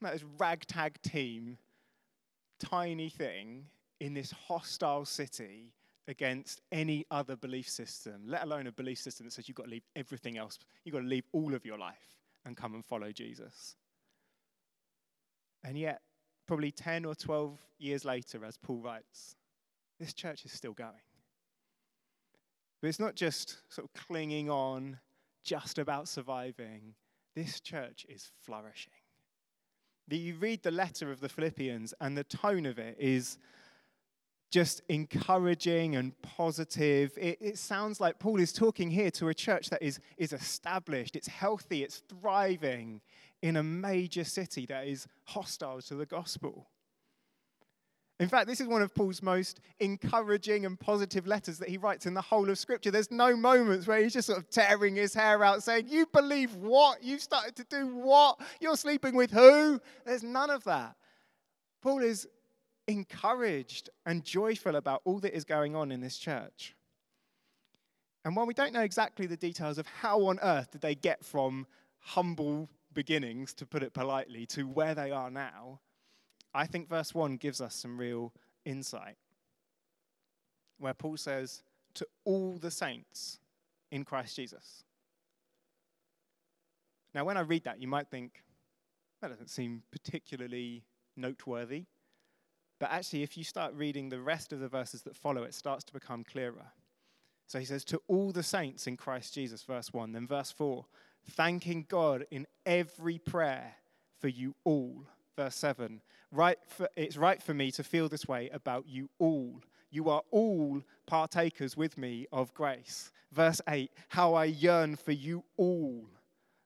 this 0.00 0.24
ragtag 0.38 1.00
team, 1.02 1.56
tiny 2.58 3.08
thing 3.08 3.66
in 4.00 4.12
this 4.12 4.32
hostile 4.32 5.04
city 5.04 5.72
against 6.08 6.60
any 6.72 7.06
other 7.10 7.36
belief 7.36 7.68
system, 7.68 8.22
let 8.26 8.42
alone 8.42 8.66
a 8.66 8.72
belief 8.72 8.98
system 8.98 9.24
that 9.24 9.32
says 9.32 9.46
you've 9.46 9.56
got 9.56 9.64
to 9.64 9.70
leave 9.70 9.86
everything 9.94 10.36
else, 10.36 10.58
you've 10.84 10.92
got 10.92 11.00
to 11.00 11.06
leave 11.06 11.24
all 11.32 11.54
of 11.54 11.64
your 11.64 11.78
life 11.78 12.18
and 12.44 12.56
come 12.56 12.74
and 12.74 12.84
follow 12.84 13.12
Jesus. 13.12 13.76
And 15.64 15.78
yet, 15.78 16.00
probably 16.46 16.70
10 16.70 17.04
or 17.04 17.14
12 17.14 17.58
years 17.78 18.04
later, 18.04 18.44
as 18.44 18.56
Paul 18.56 18.80
writes, 18.80 19.36
this 19.98 20.12
church 20.12 20.44
is 20.44 20.52
still 20.52 20.72
going. 20.72 20.92
But 22.80 22.88
it's 22.88 23.00
not 23.00 23.14
just 23.14 23.58
sort 23.68 23.86
of 23.86 24.06
clinging 24.06 24.50
on, 24.50 24.98
just 25.44 25.78
about 25.78 26.08
surviving. 26.08 26.94
This 27.34 27.60
church 27.60 28.04
is 28.08 28.30
flourishing. 28.40 28.92
You 30.10 30.34
read 30.34 30.62
the 30.62 30.70
letter 30.70 31.10
of 31.10 31.20
the 31.20 31.28
Philippians, 31.28 31.94
and 32.00 32.18
the 32.18 32.24
tone 32.24 32.66
of 32.66 32.78
it 32.78 32.96
is 32.98 33.38
just 34.50 34.82
encouraging 34.90 35.96
and 35.96 36.20
positive. 36.20 37.16
It, 37.16 37.38
it, 37.40 37.58
sounds 37.58 37.98
like 37.98 38.18
Paul 38.18 38.38
is 38.38 38.52
talking 38.52 38.90
here 38.90 39.10
to 39.12 39.28
a 39.28 39.34
church 39.34 39.70
that 39.70 39.82
is, 39.82 39.98
is 40.18 40.34
established, 40.34 41.16
it's 41.16 41.28
healthy, 41.28 41.82
it's 41.82 42.02
thriving, 42.20 43.00
in 43.42 43.56
a 43.56 43.62
major 43.62 44.24
city 44.24 44.66
that 44.66 44.86
is 44.86 45.06
hostile 45.24 45.82
to 45.82 45.94
the 45.94 46.06
gospel. 46.06 46.68
In 48.20 48.28
fact, 48.28 48.46
this 48.46 48.60
is 48.60 48.68
one 48.68 48.82
of 48.82 48.94
Paul's 48.94 49.20
most 49.20 49.58
encouraging 49.80 50.64
and 50.64 50.78
positive 50.78 51.26
letters 51.26 51.58
that 51.58 51.68
he 51.68 51.76
writes 51.76 52.06
in 52.06 52.14
the 52.14 52.20
whole 52.20 52.48
of 52.48 52.56
Scripture. 52.58 52.92
There's 52.92 53.10
no 53.10 53.34
moments 53.34 53.88
where 53.88 54.00
he's 54.00 54.12
just 54.12 54.28
sort 54.28 54.38
of 54.38 54.48
tearing 54.48 54.94
his 54.94 55.12
hair 55.12 55.42
out 55.42 55.64
saying, 55.64 55.86
You 55.88 56.06
believe 56.06 56.54
what? 56.54 57.02
You've 57.02 57.20
started 57.20 57.56
to 57.56 57.64
do 57.64 57.88
what? 57.96 58.38
You're 58.60 58.76
sleeping 58.76 59.16
with 59.16 59.32
who? 59.32 59.80
There's 60.06 60.22
none 60.22 60.50
of 60.50 60.62
that. 60.64 60.94
Paul 61.82 61.98
is 61.98 62.28
encouraged 62.86 63.90
and 64.06 64.24
joyful 64.24 64.76
about 64.76 65.02
all 65.04 65.18
that 65.20 65.34
is 65.34 65.44
going 65.44 65.74
on 65.74 65.90
in 65.90 66.00
this 66.00 66.16
church. 66.16 66.76
And 68.24 68.36
while 68.36 68.46
we 68.46 68.54
don't 68.54 68.72
know 68.72 68.82
exactly 68.82 69.26
the 69.26 69.36
details 69.36 69.78
of 69.78 69.86
how 69.86 70.26
on 70.26 70.38
earth 70.42 70.70
did 70.70 70.80
they 70.80 70.94
get 70.94 71.24
from 71.24 71.66
humble 71.98 72.68
beginnings, 72.94 73.54
to 73.54 73.66
put 73.66 73.82
it 73.82 73.92
politely, 73.92 74.46
to 74.46 74.64
where 74.64 74.94
they 74.94 75.10
are 75.10 75.30
now, 75.30 75.80
I 76.54 76.66
think 76.66 76.88
verse 76.88 77.14
1 77.14 77.36
gives 77.36 77.60
us 77.60 77.74
some 77.74 77.98
real 77.98 78.32
insight. 78.64 79.16
Where 80.78 80.94
Paul 80.94 81.16
says, 81.16 81.62
To 81.94 82.06
all 82.24 82.58
the 82.58 82.70
saints 82.70 83.38
in 83.90 84.04
Christ 84.04 84.36
Jesus. 84.36 84.84
Now, 87.14 87.24
when 87.24 87.36
I 87.36 87.40
read 87.40 87.64
that, 87.64 87.80
you 87.80 87.88
might 87.88 88.08
think, 88.08 88.42
that 89.20 89.28
doesn't 89.28 89.50
seem 89.50 89.82
particularly 89.90 90.84
noteworthy. 91.16 91.84
But 92.80 92.90
actually, 92.90 93.22
if 93.22 93.36
you 93.36 93.44
start 93.44 93.74
reading 93.74 94.08
the 94.08 94.20
rest 94.20 94.52
of 94.52 94.58
the 94.58 94.68
verses 94.68 95.02
that 95.02 95.14
follow, 95.14 95.44
it 95.44 95.54
starts 95.54 95.84
to 95.84 95.92
become 95.92 96.24
clearer. 96.24 96.72
So 97.46 97.58
he 97.58 97.64
says, 97.64 97.84
To 97.84 98.02
all 98.08 98.32
the 98.32 98.42
saints 98.42 98.86
in 98.86 98.96
Christ 98.96 99.34
Jesus, 99.34 99.62
verse 99.62 99.92
1. 99.92 100.12
Then 100.12 100.26
verse 100.26 100.50
4, 100.50 100.84
thanking 101.30 101.86
God 101.88 102.26
in 102.30 102.46
every 102.66 103.18
prayer 103.18 103.74
for 104.20 104.28
you 104.28 104.54
all. 104.64 105.06
Verse 105.36 105.56
7, 105.56 106.00
right 106.30 106.58
for, 106.66 106.88
it's 106.96 107.16
right 107.16 107.42
for 107.42 107.54
me 107.54 107.70
to 107.72 107.82
feel 107.82 108.08
this 108.08 108.28
way 108.28 108.50
about 108.52 108.86
you 108.88 109.08
all. 109.18 109.60
You 109.90 110.08
are 110.08 110.22
all 110.30 110.82
partakers 111.06 111.76
with 111.76 111.98
me 111.98 112.26
of 112.32 112.54
grace. 112.54 113.10
Verse 113.30 113.60
8, 113.68 113.90
how 114.08 114.34
I 114.34 114.44
yearn 114.44 114.96
for 114.96 115.12
you 115.12 115.44
all 115.56 116.06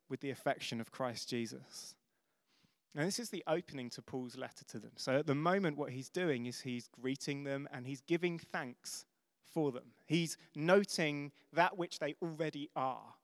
with 0.08 0.20
the 0.20 0.30
affection 0.30 0.80
of 0.80 0.90
Christ 0.90 1.28
Jesus. 1.28 1.94
Now, 2.94 3.04
this 3.04 3.18
is 3.18 3.28
the 3.28 3.44
opening 3.46 3.90
to 3.90 4.02
Paul's 4.02 4.36
letter 4.36 4.64
to 4.68 4.78
them. 4.78 4.92
So, 4.96 5.16
at 5.18 5.26
the 5.26 5.34
moment, 5.34 5.76
what 5.76 5.90
he's 5.90 6.08
doing 6.08 6.46
is 6.46 6.60
he's 6.60 6.88
greeting 6.88 7.44
them 7.44 7.68
and 7.70 7.86
he's 7.86 8.00
giving 8.00 8.38
thanks 8.38 9.04
for 9.52 9.70
them. 9.70 9.92
He's 10.06 10.38
noting 10.54 11.32
that 11.52 11.76
which 11.76 11.98
they 11.98 12.14
already 12.22 12.70
are 12.74 13.14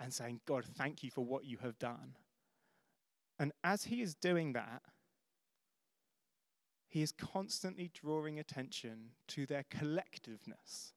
and 0.00 0.12
saying, 0.12 0.40
God, 0.46 0.64
thank 0.64 1.02
you 1.02 1.10
for 1.10 1.24
what 1.24 1.44
you 1.44 1.58
have 1.62 1.78
done. 1.78 2.14
And 3.38 3.52
as 3.64 3.84
he 3.84 4.02
is 4.02 4.14
doing 4.14 4.52
that, 4.54 4.82
he 6.88 7.02
is 7.02 7.12
constantly 7.12 7.90
drawing 7.92 8.38
attention 8.38 9.10
to 9.28 9.46
their 9.46 9.64
collectiveness, 9.64 10.92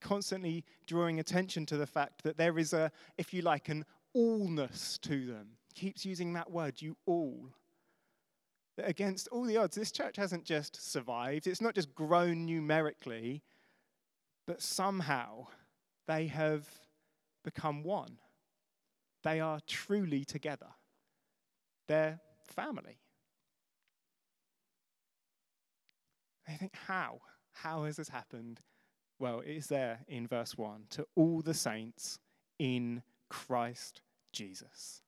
constantly 0.00 0.64
drawing 0.86 1.18
attention 1.18 1.66
to 1.66 1.76
the 1.76 1.86
fact 1.86 2.22
that 2.22 2.36
there 2.36 2.58
is 2.58 2.72
a, 2.72 2.92
if 3.18 3.34
you 3.34 3.42
like, 3.42 3.68
an 3.68 3.84
allness 4.16 5.00
to 5.00 5.26
them. 5.26 5.48
Keeps 5.74 6.06
using 6.06 6.32
that 6.34 6.50
word, 6.50 6.80
you 6.80 6.96
all. 7.06 7.50
That 8.76 8.88
against 8.88 9.28
all 9.28 9.44
the 9.44 9.56
odds, 9.56 9.76
this 9.76 9.90
church 9.90 10.16
hasn't 10.16 10.44
just 10.44 10.90
survived, 10.90 11.46
it's 11.46 11.60
not 11.60 11.74
just 11.74 11.94
grown 11.94 12.46
numerically, 12.46 13.42
but 14.46 14.62
somehow 14.62 15.46
they 16.06 16.28
have 16.28 16.68
become 17.42 17.82
one. 17.82 18.18
They 19.26 19.40
are 19.40 19.58
truly 19.66 20.24
together. 20.24 20.68
They're 21.88 22.20
family. 22.44 23.00
I 26.46 26.52
think, 26.52 26.76
how? 26.86 27.18
How 27.52 27.82
has 27.86 27.96
this 27.96 28.08
happened? 28.08 28.60
Well, 29.18 29.40
it 29.40 29.50
is 29.50 29.66
there 29.66 29.98
in 30.06 30.28
verse 30.28 30.56
1 30.56 30.84
to 30.90 31.06
all 31.16 31.42
the 31.42 31.54
saints 31.54 32.20
in 32.60 33.02
Christ 33.28 34.00
Jesus. 34.32 35.02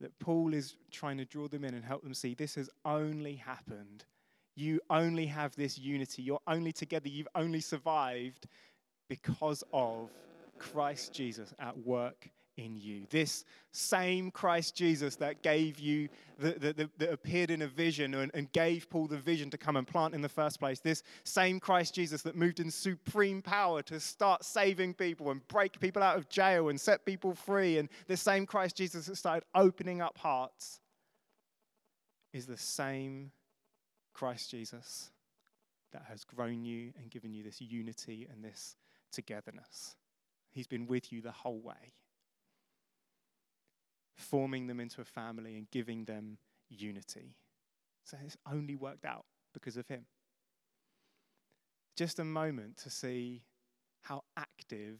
That 0.00 0.16
Paul 0.20 0.54
is 0.54 0.76
trying 0.92 1.18
to 1.18 1.24
draw 1.24 1.48
them 1.48 1.64
in 1.64 1.74
and 1.74 1.84
help 1.84 2.04
them 2.04 2.14
see 2.14 2.34
this 2.34 2.54
has 2.54 2.70
only 2.84 3.34
happened 3.34 4.04
you 4.56 4.80
only 4.90 5.26
have 5.26 5.54
this 5.56 5.78
unity. 5.78 6.22
You're 6.22 6.40
only 6.46 6.72
together. 6.72 7.08
You've 7.08 7.28
only 7.34 7.60
survived 7.60 8.46
because 9.08 9.64
of 9.72 10.10
Christ 10.58 11.14
Jesus 11.14 11.54
at 11.58 11.78
work 11.78 12.28
in 12.60 12.76
you. 12.76 13.06
This 13.10 13.44
same 13.72 14.30
Christ 14.30 14.76
Jesus 14.76 15.16
that 15.16 15.42
gave 15.42 15.78
you, 15.78 16.08
that, 16.38 16.88
appeared 17.00 17.50
in 17.50 17.62
a 17.62 17.66
vision 17.66 18.14
and, 18.14 18.30
and, 18.34 18.52
gave 18.52 18.88
Paul 18.90 19.06
the 19.06 19.16
vision 19.16 19.50
to 19.50 19.58
come 19.58 19.76
and 19.76 19.86
plant 19.86 20.14
in 20.14 20.20
the 20.20 20.28
first 20.28 20.60
place. 20.60 20.80
This 20.80 21.02
same 21.24 21.58
Christ 21.58 21.94
Jesus 21.94 22.22
that 22.22 22.36
moved 22.36 22.60
in 22.60 22.70
supreme 22.70 23.42
power 23.42 23.82
to 23.82 23.98
start 23.98 24.44
saving 24.44 24.94
people 24.94 25.30
and 25.30 25.46
break 25.48 25.80
people 25.80 26.02
out 26.02 26.16
of 26.16 26.28
jail 26.28 26.68
and 26.68 26.80
set 26.80 27.04
people 27.04 27.34
free. 27.34 27.78
And 27.78 27.88
the 28.06 28.16
same 28.16 28.46
Christ 28.46 28.76
Jesus 28.76 29.06
that 29.06 29.16
started 29.16 29.44
opening 29.54 30.00
up 30.00 30.18
hearts 30.18 30.80
is 32.32 32.46
the 32.46 32.58
same 32.58 33.32
Christ 34.12 34.50
Jesus 34.50 35.10
that 35.92 36.04
has 36.08 36.24
grown 36.24 36.64
you 36.64 36.92
and 36.98 37.10
given 37.10 37.32
you 37.32 37.42
this 37.42 37.60
unity 37.60 38.28
and 38.30 38.44
this 38.44 38.76
togetherness. 39.12 39.96
He's 40.50 40.66
been 40.66 40.86
with 40.86 41.12
you 41.12 41.20
the 41.20 41.30
whole 41.30 41.60
way, 41.60 41.94
forming 44.20 44.66
them 44.66 44.80
into 44.80 45.00
a 45.00 45.04
family 45.04 45.56
and 45.56 45.70
giving 45.70 46.04
them 46.04 46.38
unity. 46.68 47.34
So 48.04 48.16
it's 48.24 48.36
only 48.50 48.76
worked 48.76 49.04
out 49.04 49.24
because 49.52 49.76
of 49.76 49.88
Him. 49.88 50.06
Just 51.96 52.18
a 52.18 52.24
moment 52.24 52.76
to 52.78 52.90
see 52.90 53.42
how 54.02 54.22
active 54.36 54.98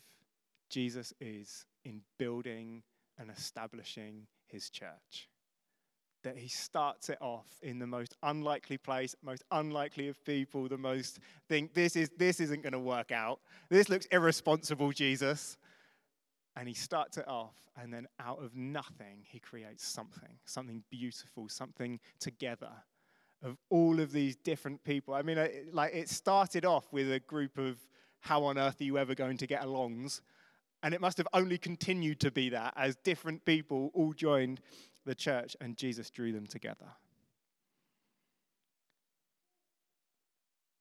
Jesus 0.69 1.13
is 1.21 1.65
in 1.85 2.03
building 2.19 2.83
and 3.19 3.31
establishing 3.31 4.27
His 4.47 4.71
church 4.71 5.29
that 6.23 6.37
he 6.37 6.49
starts 6.49 7.09
it 7.09 7.19
off 7.21 7.47
in 7.63 7.79
the 7.79 7.87
most 7.87 8.15
unlikely 8.23 8.77
place, 8.77 9.15
most 9.23 9.43
unlikely 9.51 10.09
of 10.09 10.23
people, 10.25 10.69
the 10.69 10.77
most 10.77 11.19
think 11.49 11.73
this 11.73 11.97
is 11.97 12.11
this 12.19 12.41
isn't 12.41 12.63
going 12.63 12.73
to 12.73 12.79
work 12.79 13.11
out. 13.11 13.41
This 13.69 13.89
looks 13.89 14.07
irresponsible, 14.07 14.93
Jesus. 14.93 15.57
And 16.57 16.67
he 16.69 16.75
starts 16.75 17.17
it 17.17 17.29
off, 17.29 17.55
and 17.81 17.95
then 17.95 18.09
out 18.19 18.43
of 18.43 18.57
nothing, 18.57 19.23
he 19.23 19.39
creates 19.39 19.87
something, 19.87 20.39
something 20.45 20.83
beautiful, 20.91 21.49
something 21.49 22.01
together 22.19 22.73
of 23.43 23.57
all 23.71 24.01
of 24.01 24.13
these 24.13 24.37
different 24.37 24.83
people. 24.85 25.15
I 25.15 25.23
mean, 25.23 25.39
like 25.73 25.95
it 25.95 26.09
started 26.09 26.65
off 26.65 26.93
with 26.93 27.11
a 27.11 27.21
group 27.21 27.57
of 27.57 27.79
how 28.21 28.45
on 28.45 28.59
earth 28.59 28.81
are 28.81 28.85
you 28.85 28.99
ever 28.99 29.15
going 29.15 29.39
to 29.39 29.47
get 29.47 29.63
alongs? 29.63 30.21
And 30.83 30.95
it 30.95 31.01
must 31.01 31.19
have 31.19 31.29
only 31.33 31.59
continued 31.59 32.21
to 32.21 32.31
be 32.31 32.51
that 32.51 32.75
as 32.77 32.97
different 32.97 33.45
people 33.45 33.91
all 33.95 34.13
joined 34.13 34.61
the 35.07 35.15
church 35.15 35.57
and 35.61 35.77
Jesus 35.77 36.11
drew 36.11 36.33
them 36.33 36.47
together. 36.47 36.87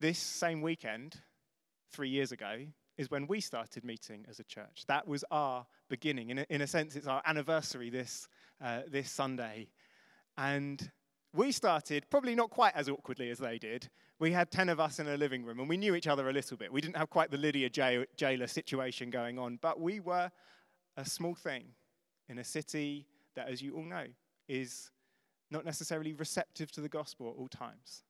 This 0.01 0.19
same 0.19 0.61
weekend, 0.61 1.17
three 1.91 2.09
years 2.09 2.31
ago, 2.31 2.65
is 2.99 3.09
when 3.09 3.25
we 3.27 3.39
started 3.39 3.85
meeting 3.85 4.25
as 4.29 4.41
a 4.41 4.43
church. 4.43 4.83
That 4.87 5.07
was 5.07 5.23
our 5.31 5.65
beginning. 5.89 6.31
In 6.31 6.39
a, 6.39 6.45
in 6.49 6.61
a 6.61 6.67
sense, 6.67 6.97
it's 6.97 7.07
our 7.07 7.21
anniversary 7.25 7.89
this, 7.89 8.27
uh, 8.61 8.81
this 8.91 9.09
Sunday. 9.09 9.69
And 10.37 10.91
we 11.33 11.53
started 11.53 12.05
probably 12.09 12.35
not 12.35 12.49
quite 12.49 12.75
as 12.75 12.89
awkwardly 12.89 13.29
as 13.29 13.37
they 13.37 13.57
did. 13.57 13.89
We 14.19 14.33
had 14.33 14.51
10 14.51 14.67
of 14.67 14.81
us 14.81 14.99
in 14.99 15.07
a 15.07 15.15
living 15.15 15.45
room 15.45 15.61
and 15.61 15.69
we 15.69 15.77
knew 15.77 15.95
each 15.95 16.07
other 16.07 16.27
a 16.27 16.33
little 16.33 16.57
bit. 16.57 16.73
We 16.73 16.81
didn't 16.81 16.97
have 16.97 17.09
quite 17.09 17.31
the 17.31 17.37
Lydia 17.37 17.69
jailer 17.69 18.47
situation 18.47 19.09
going 19.09 19.39
on, 19.39 19.59
but 19.61 19.79
we 19.79 20.01
were 20.01 20.29
a 20.97 21.05
small 21.05 21.35
thing 21.35 21.63
in 22.27 22.37
a 22.37 22.43
city 22.43 23.07
that, 23.35 23.47
as 23.47 23.61
you 23.61 23.77
all 23.77 23.85
know, 23.85 24.07
is 24.49 24.91
not 25.49 25.63
necessarily 25.63 26.11
receptive 26.11 26.69
to 26.73 26.81
the 26.81 26.89
gospel 26.89 27.29
at 27.29 27.39
all 27.39 27.47
times. 27.47 28.03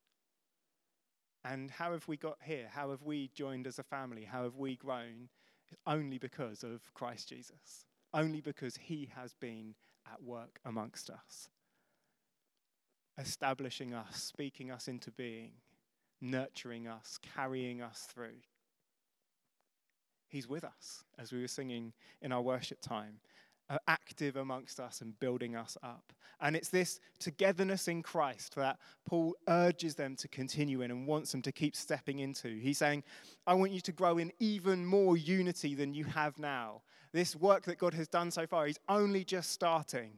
And 1.45 1.71
how 1.71 1.93
have 1.93 2.07
we 2.07 2.17
got 2.17 2.37
here? 2.43 2.67
How 2.71 2.91
have 2.91 3.03
we 3.03 3.29
joined 3.33 3.65
as 3.67 3.79
a 3.79 3.83
family? 3.83 4.25
How 4.25 4.43
have 4.43 4.57
we 4.57 4.75
grown? 4.75 5.29
Only 5.87 6.17
because 6.17 6.63
of 6.63 6.93
Christ 6.93 7.29
Jesus. 7.29 7.85
Only 8.13 8.41
because 8.41 8.75
he 8.75 9.09
has 9.15 9.33
been 9.33 9.75
at 10.11 10.21
work 10.23 10.59
amongst 10.65 11.09
us, 11.09 11.49
establishing 13.17 13.93
us, 13.93 14.23
speaking 14.23 14.71
us 14.71 14.87
into 14.87 15.11
being, 15.11 15.51
nurturing 16.19 16.87
us, 16.87 17.19
carrying 17.35 17.81
us 17.81 18.07
through. 18.11 18.41
He's 20.27 20.47
with 20.47 20.63
us, 20.63 21.03
as 21.17 21.31
we 21.31 21.41
were 21.41 21.47
singing 21.47 21.93
in 22.21 22.31
our 22.31 22.41
worship 22.41 22.81
time 22.81 23.19
Uh, 23.71 23.77
active 23.87 24.35
amongst 24.35 24.79
us 24.79 25.01
and 25.01 25.19
building 25.19 25.55
us 25.55 25.77
up. 25.83 26.11
And 26.41 26.55
it's 26.55 26.69
this 26.69 26.99
togetherness 27.19 27.87
in 27.87 28.01
Christ 28.01 28.55
that 28.55 28.79
Paul 29.05 29.35
urges 29.47 29.93
them 29.93 30.15
to 30.15 30.27
continue 30.27 30.81
in 30.81 30.89
and 30.89 31.05
wants 31.05 31.31
them 31.31 31.43
to 31.43 31.51
keep 31.51 31.75
stepping 31.75 32.17
into. 32.17 32.57
He's 32.57 32.79
saying, 32.79 33.03
I 33.45 33.53
want 33.53 33.71
you 33.71 33.81
to 33.81 33.91
grow 33.91 34.17
in 34.17 34.31
even 34.39 34.87
more 34.87 35.17
unity 35.17 35.75
than 35.75 35.93
you 35.93 36.05
have 36.05 36.39
now. 36.39 36.81
This 37.11 37.35
work 37.35 37.65
that 37.65 37.77
God 37.77 37.93
has 37.93 38.07
done 38.07 38.31
so 38.31 38.47
far, 38.47 38.65
He's 38.65 38.79
only 38.89 39.23
just 39.23 39.51
starting. 39.51 40.13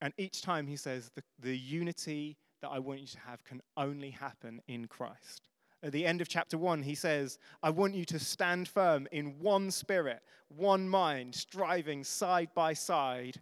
And 0.00 0.12
each 0.16 0.42
time 0.42 0.66
he 0.66 0.76
says, 0.76 1.10
the, 1.14 1.22
the 1.38 1.56
unity 1.56 2.36
that 2.62 2.70
I 2.70 2.80
want 2.80 3.00
you 3.00 3.06
to 3.06 3.18
have 3.20 3.44
can 3.44 3.60
only 3.76 4.10
happen 4.10 4.60
in 4.66 4.86
Christ. 4.86 5.42
At 5.82 5.92
the 5.92 6.04
end 6.04 6.20
of 6.20 6.28
chapter 6.28 6.58
one, 6.58 6.82
he 6.82 6.94
says, 6.94 7.38
I 7.62 7.70
want 7.70 7.94
you 7.94 8.04
to 8.06 8.18
stand 8.18 8.68
firm 8.68 9.08
in 9.12 9.38
one 9.40 9.70
spirit, 9.70 10.20
one 10.48 10.88
mind, 10.88 11.34
striving 11.34 12.04
side 12.04 12.50
by 12.54 12.74
side 12.74 13.40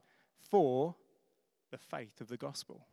for 0.51 0.95
the 1.71 1.79
faith 1.79 2.21
of 2.21 2.29
the 2.29 2.37
gospel. 2.37 2.87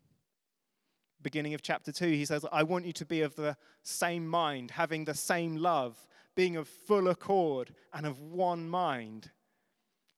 Beginning 1.21 1.53
of 1.53 1.61
chapter 1.61 1.91
2, 1.91 2.07
he 2.07 2.25
says, 2.25 2.45
I 2.51 2.63
want 2.63 2.85
you 2.85 2.93
to 2.93 3.05
be 3.05 3.21
of 3.21 3.35
the 3.35 3.55
same 3.83 4.27
mind, 4.27 4.71
having 4.71 5.05
the 5.05 5.13
same 5.13 5.57
love, 5.57 6.07
being 6.35 6.55
of 6.55 6.67
full 6.67 7.07
accord 7.07 7.73
and 7.93 8.05
of 8.05 8.19
one 8.19 8.67
mind. 8.67 9.31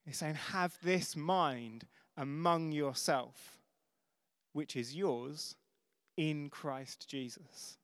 He's 0.05 0.17
saying, 0.17 0.35
Have 0.35 0.77
this 0.81 1.15
mind 1.15 1.85
among 2.15 2.71
yourself, 2.71 3.57
which 4.53 4.75
is 4.75 4.95
yours 4.95 5.55
in 6.15 6.49
Christ 6.49 7.07
Jesus. 7.09 7.77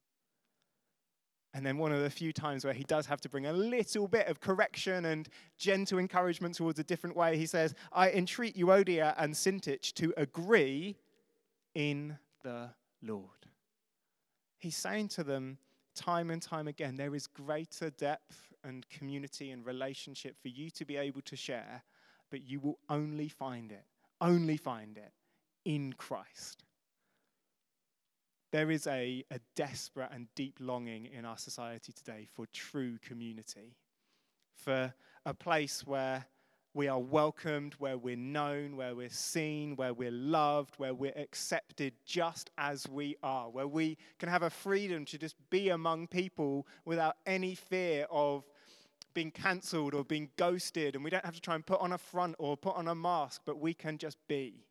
And 1.54 1.66
then 1.66 1.78
one 1.78 1.92
of 1.92 2.02
the 2.02 2.10
few 2.10 2.34
times 2.34 2.66
where 2.66 2.74
he 2.74 2.84
does 2.84 3.06
have 3.06 3.22
to 3.22 3.30
bring 3.30 3.46
a 3.46 3.54
little 3.54 4.08
bit 4.08 4.28
of 4.28 4.40
correction 4.40 5.06
and 5.06 5.30
gentle 5.58 6.00
encouragement 6.00 6.56
towards 6.56 6.80
a 6.80 6.84
different 6.84 7.16
way, 7.16 7.38
he 7.38 7.46
says, 7.46 7.76
I 7.92 8.10
entreat 8.10 8.58
Euodia 8.58 9.14
and 9.18 9.34
Syntyche 9.34 9.94
to 9.94 10.14
agree 10.18 10.98
in 11.76 12.18
the 12.44 12.72
Lord. 13.04 13.30
He's 14.58 14.76
saying 14.76 15.10
to 15.10 15.24
them 15.24 15.60
time 15.96 16.32
and 16.32 16.42
time 16.42 16.68
again, 16.68 16.96
there 16.96 17.14
is 17.14 17.28
greater 17.28 17.92
depth 17.92 18.54
and 18.64 18.88
community 18.90 19.52
and 19.52 19.64
relationship 19.64 20.36
for 20.42 20.48
you 20.48 20.72
to 20.72 20.86
be 20.86 20.98
able 20.98 21.22
to 21.22 21.36
share, 21.36 21.84
but 22.32 22.42
you 22.42 22.60
will 22.60 22.80
only 22.90 23.28
find 23.28 23.72
it, 23.72 23.84
only 24.22 24.58
find 24.58 24.98
it 24.98 25.12
in 25.66 25.94
Christ. 25.94 26.64
There 28.54 28.70
is 28.70 28.86
a, 28.86 29.26
a 29.32 29.40
desperate 29.56 30.10
and 30.14 30.28
deep 30.36 30.58
longing 30.60 31.08
in 31.08 31.26
our 31.26 31.40
society 31.40 31.92
today 31.92 32.28
for 32.32 32.46
true 32.54 33.00
community, 33.00 33.76
for 34.54 34.94
a 35.26 35.34
place 35.34 35.82
where 35.88 36.28
we 36.76 36.88
are 36.88 37.00
welcomed, 37.00 37.74
where 37.80 37.98
we're 37.98 38.16
known, 38.16 38.78
where 38.78 38.94
we're 38.94 39.10
seen, 39.10 39.76
where 39.76 39.92
we're 39.92 40.12
loved, 40.12 40.76
where 40.78 40.94
we're 40.94 41.18
accepted 41.18 41.94
just 42.06 42.52
as 42.60 42.88
we 42.88 43.16
are, 43.24 43.50
where 43.50 43.68
we 43.68 43.98
can 44.20 44.30
have 44.30 44.44
a 44.44 44.52
freedom 44.52 45.04
to 45.06 45.18
just 45.18 45.36
be 45.50 45.70
among 45.70 46.06
people 46.06 46.68
without 46.86 47.16
any 47.26 47.56
fear 47.56 48.06
of 48.12 48.44
being 49.16 49.32
cancelled 49.32 49.96
or 49.96 50.04
being 50.04 50.30
ghosted, 50.38 50.94
and 50.94 51.04
we 51.04 51.10
don't 51.10 51.26
have 51.26 51.34
to 51.34 51.42
try 51.42 51.56
and 51.56 51.66
put 51.66 51.82
on 51.82 51.92
a 51.92 51.98
front 51.98 52.36
or 52.38 52.56
put 52.56 52.76
on 52.76 52.88
a 52.88 52.94
mask, 52.94 53.42
but 53.48 53.58
we 53.58 53.74
can 53.74 53.98
just 53.98 54.20
be. 54.28 54.68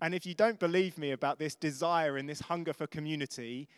And 0.00 0.14
if 0.14 0.24
you 0.24 0.34
don't 0.34 0.58
believe 0.58 0.96
me 0.96 1.10
about 1.10 1.38
this 1.38 1.54
desire 1.54 2.16
and 2.16 2.28
this 2.28 2.40
hunger 2.40 2.72
for 2.72 2.86
community, 2.86 3.68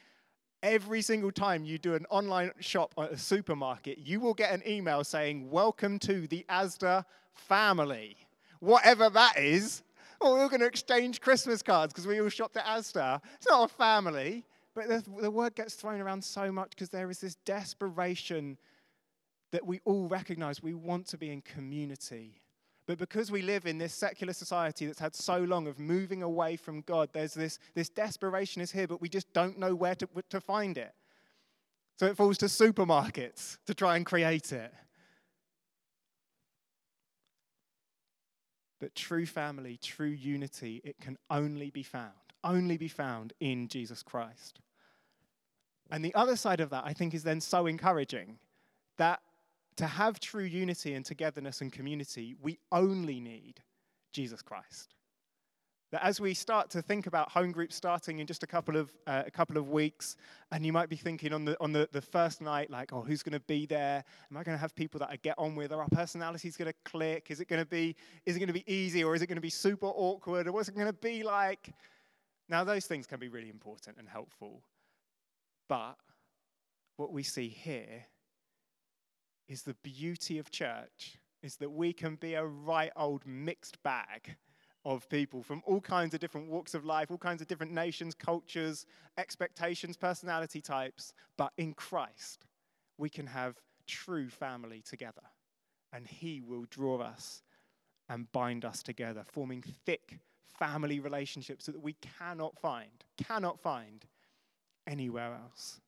every 0.63 1.03
single 1.03 1.33
time 1.33 1.65
you 1.65 1.79
do 1.79 1.95
an 1.95 2.07
online 2.11 2.53
shop 2.61 2.95
at 2.97 3.13
a 3.13 3.19
supermarket, 3.19 3.99
you 3.99 4.21
will 4.21 4.35
get 4.35 4.53
an 4.53 4.63
email 4.67 5.03
saying, 5.03 5.51
Welcome 5.51 5.99
to 6.01 6.27
the 6.29 6.45
Asda 6.49 7.05
family. 7.35 8.17
Whatever 8.61 9.11
that 9.11 9.39
is. 9.39 9.83
We're 10.21 10.49
going 10.49 10.61
to 10.61 10.67
exchange 10.67 11.21
Christmas 11.21 11.63
cards 11.63 11.93
because 11.93 12.07
we 12.07 12.21
all 12.21 12.29
shopped 12.29 12.57
at 12.57 12.65
Asda. 12.65 13.21
It's 13.35 13.49
not 13.49 13.69
a 13.69 13.75
family. 13.75 14.45
But 14.75 14.89
the, 14.89 15.05
the 15.21 15.31
word 15.31 15.55
gets 15.57 15.75
thrown 15.75 16.01
around 16.01 16.23
so 16.23 16.53
much 16.53 16.71
because 16.71 16.89
there 16.89 17.11
is 17.11 17.19
this 17.19 17.35
desperation 17.45 18.57
that 19.51 19.67
we 19.67 19.81
all 19.85 20.07
recognize 20.07 20.63
we 20.63 20.75
want 20.75 21.07
to 21.09 21.19
be 21.19 21.31
in 21.31 21.43
community. 21.43 22.42
But 22.87 22.99
because 22.99 23.31
we 23.31 23.43
live 23.43 23.67
in 23.67 23.79
this 23.79 23.95
secular 23.95 24.33
society 24.33 24.87
that's 24.87 24.99
had 24.99 25.15
so 25.15 25.39
long 25.39 25.69
of 25.69 25.79
moving 25.79 26.23
away 26.23 26.57
from 26.57 26.81
God, 26.81 27.11
there's 27.13 27.35
this, 27.35 27.59
this 27.75 27.89
desperation 27.89 28.61
is 28.61 28.73
here, 28.73 28.89
but 28.89 29.01
we 29.01 29.09
just 29.09 29.33
don't 29.33 29.59
know 29.59 29.75
where 29.75 29.95
to, 29.95 30.09
to 30.31 30.41
find 30.41 30.77
it. 30.77 30.93
So 31.99 32.07
it 32.07 32.17
falls 32.17 32.39
to 32.39 32.47
supermarkets 32.47 33.59
to 33.67 33.75
try 33.75 33.97
and 33.97 34.05
create 34.05 34.51
it. 34.53 34.73
But 38.81 38.97
true 38.97 39.27
family, 39.27 39.79
true 39.81 40.09
unity, 40.09 40.81
it 40.83 40.99
can 41.01 41.17
only 41.31 41.71
be 41.71 41.85
found, 41.85 42.11
only 42.43 42.77
be 42.77 42.89
found 42.89 43.33
in 43.39 43.69
Jesus 43.69 44.03
Christ. 44.03 44.59
And 45.89 46.05
the 46.05 46.15
other 46.17 46.35
side 46.35 46.59
of 46.59 46.71
that, 46.71 46.83
I 46.85 46.93
think, 46.93 47.15
is 47.15 47.23
then 47.23 47.41
so 47.41 47.67
encouraging 47.67 48.39
that 48.97 49.21
to 49.77 49.87
have 49.87 50.21
true 50.21 50.45
unity 50.45 50.95
and 50.95 51.05
togetherness 51.05 51.61
and 51.61 51.73
community, 51.73 52.35
we 52.41 52.59
only 52.71 53.21
need 53.21 53.63
Jesus 54.13 54.43
Christ. 54.43 54.95
That 55.93 56.03
as 56.03 56.21
we 56.21 56.33
start 56.33 56.71
to 56.71 56.81
think 56.81 57.07
about 57.07 57.31
home 57.31 57.53
groups 57.53 57.77
starting 57.77 58.19
in 58.19 58.27
just 58.27 58.43
a 58.43 58.47
couple 58.47 58.79
of, 58.79 58.91
uh, 59.07 59.25
a 59.27 59.31
couple 59.31 59.59
of 59.59 59.69
weeks, 59.69 60.17
and 60.51 60.65
you 60.65 60.73
might 60.73 60.89
be 60.89 60.97
thinking 60.97 61.35
on, 61.35 61.45
the, 61.45 61.55
on 61.61 61.71
the, 61.73 61.87
the 61.93 62.01
first 62.01 62.41
night, 62.41 62.71
like, 62.71 62.95
oh, 62.95 63.03
who's 63.03 63.23
going 63.23 63.35
to 63.35 63.41
be 63.41 63.67
there? 63.67 64.03
Am 64.31 64.37
I 64.39 64.43
going 64.43 64.57
to 64.57 64.61
have 64.61 64.75
people 64.75 64.99
that 65.01 65.11
I 65.11 65.17
get 65.17 65.35
on 65.37 65.55
with? 65.55 65.71
Are 65.71 65.83
our 65.83 65.89
personalities 65.91 66.57
going 66.57 66.71
to 66.73 66.91
click? 66.91 67.27
Is 67.31 67.41
it 67.41 67.49
going 67.49 67.61
to 67.61 67.69
be, 67.69 67.95
is 68.25 68.37
it 68.37 68.39
going 68.39 68.47
to 68.47 68.55
be 68.55 68.73
easy 68.73 69.05
or 69.05 69.15
is 69.15 69.21
it 69.21 69.27
going 69.27 69.37
to 69.37 69.43
be 69.43 69.51
super 69.51 69.87
awkward? 69.87 70.47
Or 70.47 70.53
what's 70.53 70.71
it 70.71 70.75
going 70.75 70.87
to 70.87 70.95
be 70.95 71.23
like? 71.23 71.75
Now, 72.49 72.65
those 72.65 72.87
things 72.87 73.07
can 73.07 73.21
be 73.21 73.29
really 73.29 73.51
important 73.51 73.99
and 73.99 74.09
helpful. 74.09 74.63
But 75.69 75.97
what 76.97 77.13
we 77.13 77.23
see 77.23 77.49
here 77.49 78.07
is 79.53 79.63
the 79.63 79.77
beauty 79.83 80.39
of 80.39 80.51
church 80.51 81.19
is 81.43 81.57
that 81.57 81.71
we 81.71 81.93
can 81.93 82.17
be 82.17 82.35
a 82.35 82.45
right 82.45 82.91
old 82.97 83.27
mixed 83.27 83.81
bag 83.83 84.35
of 84.85 85.07
people 85.11 85.43
from 85.43 85.63
all 85.67 85.81
kinds 85.81 86.15
of 86.15 86.21
different 86.21 86.49
walks 86.49 86.75
of 86.75 86.87
life, 86.87 87.11
all 87.11 87.19
kinds 87.19 87.43
of 87.43 87.49
different 87.49 87.71
nations, 87.71 88.15
cultures, 88.15 88.87
expectations, 89.19 89.97
personality 89.97 90.63
types. 90.63 91.13
But 91.37 91.53
in 91.59 91.75
Christ, 91.75 92.47
we 92.97 93.11
can 93.11 93.27
have 93.27 93.61
true 93.87 94.31
family 94.31 94.83
together. 94.89 95.23
And 95.93 96.07
He 96.07 96.41
will 96.41 96.65
draw 96.71 97.01
us 97.01 97.43
and 98.09 98.33
bind 98.33 98.65
us 98.65 98.83
together, 98.83 99.23
forming 99.31 99.63
thick 99.85 100.19
family 100.59 100.99
relationships 100.99 101.67
that 101.67 101.81
we 101.81 101.95
cannot 102.19 102.59
find, 102.59 103.05
cannot 103.23 103.61
find 103.61 104.07
anywhere 104.87 105.35
else. 105.35 105.81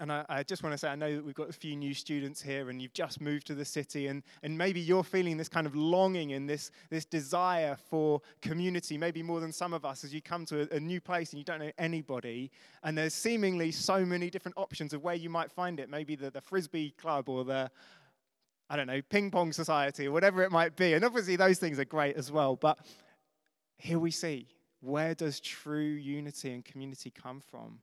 And 0.00 0.12
I, 0.12 0.24
I, 0.28 0.42
just 0.44 0.62
want 0.62 0.72
to 0.74 0.78
say, 0.78 0.88
I 0.88 0.94
know 0.94 1.16
that 1.16 1.24
we've 1.24 1.34
got 1.34 1.48
a 1.48 1.52
few 1.52 1.74
new 1.74 1.92
students 1.92 2.40
here 2.40 2.70
and 2.70 2.80
you've 2.80 2.92
just 2.92 3.20
moved 3.20 3.48
to 3.48 3.54
the 3.54 3.64
city, 3.64 4.06
and, 4.06 4.22
and 4.44 4.56
maybe 4.56 4.80
you're 4.80 5.02
feeling 5.02 5.36
this 5.36 5.48
kind 5.48 5.66
of 5.66 5.74
longing 5.74 6.34
and 6.34 6.48
this, 6.48 6.70
this 6.88 7.04
desire 7.04 7.76
for 7.90 8.20
community, 8.40 8.96
maybe 8.96 9.22
more 9.22 9.40
than 9.40 9.50
some 9.50 9.72
of 9.72 9.84
us, 9.84 10.04
as 10.04 10.14
you 10.14 10.22
come 10.22 10.44
to 10.46 10.62
a, 10.72 10.76
a 10.76 10.80
new 10.80 11.00
place 11.00 11.32
and 11.32 11.38
you 11.38 11.44
don't 11.44 11.58
know 11.58 11.72
anybody. 11.78 12.50
And 12.84 12.96
there's 12.96 13.14
seemingly 13.14 13.72
so 13.72 14.04
many 14.04 14.30
different 14.30 14.56
options 14.56 14.92
of 14.92 15.02
where 15.02 15.16
you 15.16 15.30
might 15.30 15.50
find 15.50 15.80
it. 15.80 15.90
Maybe 15.90 16.14
the, 16.14 16.30
the 16.30 16.40
Frisbee 16.40 16.90
Club 16.92 17.28
or 17.28 17.44
the, 17.44 17.68
I 18.70 18.76
don't 18.76 18.86
know, 18.86 19.02
Ping 19.02 19.32
Pong 19.32 19.52
Society 19.52 20.06
or 20.06 20.12
whatever 20.12 20.42
it 20.44 20.52
might 20.52 20.76
be. 20.76 20.94
And 20.94 21.04
obviously, 21.04 21.34
those 21.34 21.58
things 21.58 21.80
are 21.80 21.84
great 21.84 22.16
as 22.16 22.30
well. 22.30 22.54
But 22.54 22.78
here 23.78 23.98
we 23.98 24.12
see 24.12 24.46
where 24.80 25.14
does 25.14 25.40
true 25.40 25.80
unity 25.80 26.52
and 26.52 26.64
community 26.64 27.10
come 27.10 27.40
from? 27.40 27.80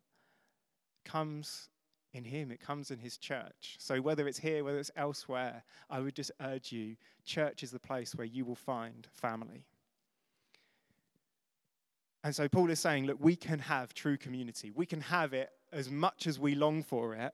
Comes 1.03 1.67
in 2.15 2.23
Him, 2.23 2.51
it 2.51 2.59
comes 2.59 2.91
in 2.91 2.99
His 2.99 3.17
church. 3.17 3.75
So 3.77 4.01
whether 4.01 4.27
it's 4.27 4.39
here, 4.39 4.63
whether 4.63 4.79
it's 4.79 4.91
elsewhere, 4.95 5.63
I 5.89 5.99
would 5.99 6.15
just 6.15 6.31
urge 6.41 6.71
you 6.71 6.95
church 7.25 7.63
is 7.63 7.71
the 7.71 7.79
place 7.79 8.15
where 8.15 8.25
you 8.25 8.45
will 8.45 8.55
find 8.55 9.07
family. 9.11 9.65
And 12.23 12.35
so 12.35 12.47
Paul 12.47 12.71
is 12.71 12.79
saying, 12.79 13.05
look, 13.05 13.17
we 13.19 13.35
can 13.35 13.59
have 13.59 13.93
true 13.93 14.17
community. 14.17 14.71
We 14.73 14.85
can 14.85 15.01
have 15.01 15.33
it 15.33 15.49
as 15.71 15.91
much 15.91 16.25
as 16.25 16.39
we 16.39 16.55
long 16.55 16.81
for 16.81 17.13
it, 17.13 17.33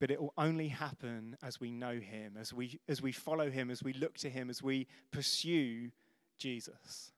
but 0.00 0.10
it 0.10 0.20
will 0.20 0.32
only 0.38 0.68
happen 0.68 1.36
as 1.42 1.60
we 1.60 1.70
know 1.70 1.98
Him, 1.98 2.36
as 2.40 2.54
we, 2.54 2.78
as 2.88 3.02
we 3.02 3.12
follow 3.12 3.50
Him, 3.50 3.70
as 3.70 3.82
we 3.82 3.92
look 3.92 4.16
to 4.18 4.30
Him, 4.30 4.48
as 4.48 4.62
we 4.62 4.86
pursue 5.10 5.90
Jesus. 6.38 7.12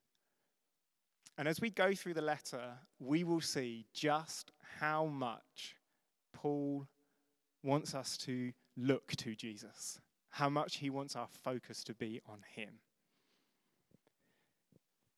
And 1.39 1.47
as 1.47 1.61
we 1.61 1.71
go 1.71 1.95
through 1.95 2.15
the 2.15 2.23
letter, 2.23 2.73
we 2.99 3.25
will 3.25 3.41
see 3.41 3.87
just 3.93 4.51
how 4.81 5.07
much 5.07 5.77
Paul 6.43 6.89
wants 7.63 7.95
us 7.95 8.17
to 8.19 8.53
look 8.77 9.13
to 9.13 9.37
Jesus, 9.37 10.01
how 10.31 10.49
much 10.49 10.79
he 10.79 10.91
wants 10.91 11.15
our 11.15 11.29
focus 11.45 11.85
to 11.85 11.95
be 11.95 12.21
on 12.29 12.39
him. 12.57 12.81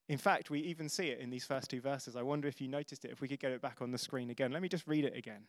In 0.06 0.18
fact, 0.18 0.50
we 0.50 0.60
even 0.60 0.90
see 0.90 1.08
it 1.08 1.20
in 1.20 1.30
these 1.30 1.46
first 1.46 1.70
two 1.70 1.80
verses. 1.80 2.14
I 2.14 2.20
wonder 2.20 2.46
if 2.46 2.60
you 2.60 2.68
noticed 2.68 3.06
it, 3.06 3.10
if 3.10 3.22
we 3.22 3.28
could 3.28 3.40
get 3.40 3.52
it 3.52 3.62
back 3.62 3.80
on 3.80 3.90
the 3.90 3.96
screen 3.96 4.28
again. 4.28 4.52
Let 4.52 4.60
me 4.60 4.68
just 4.68 4.86
read 4.86 5.06
it 5.06 5.16
again. 5.16 5.44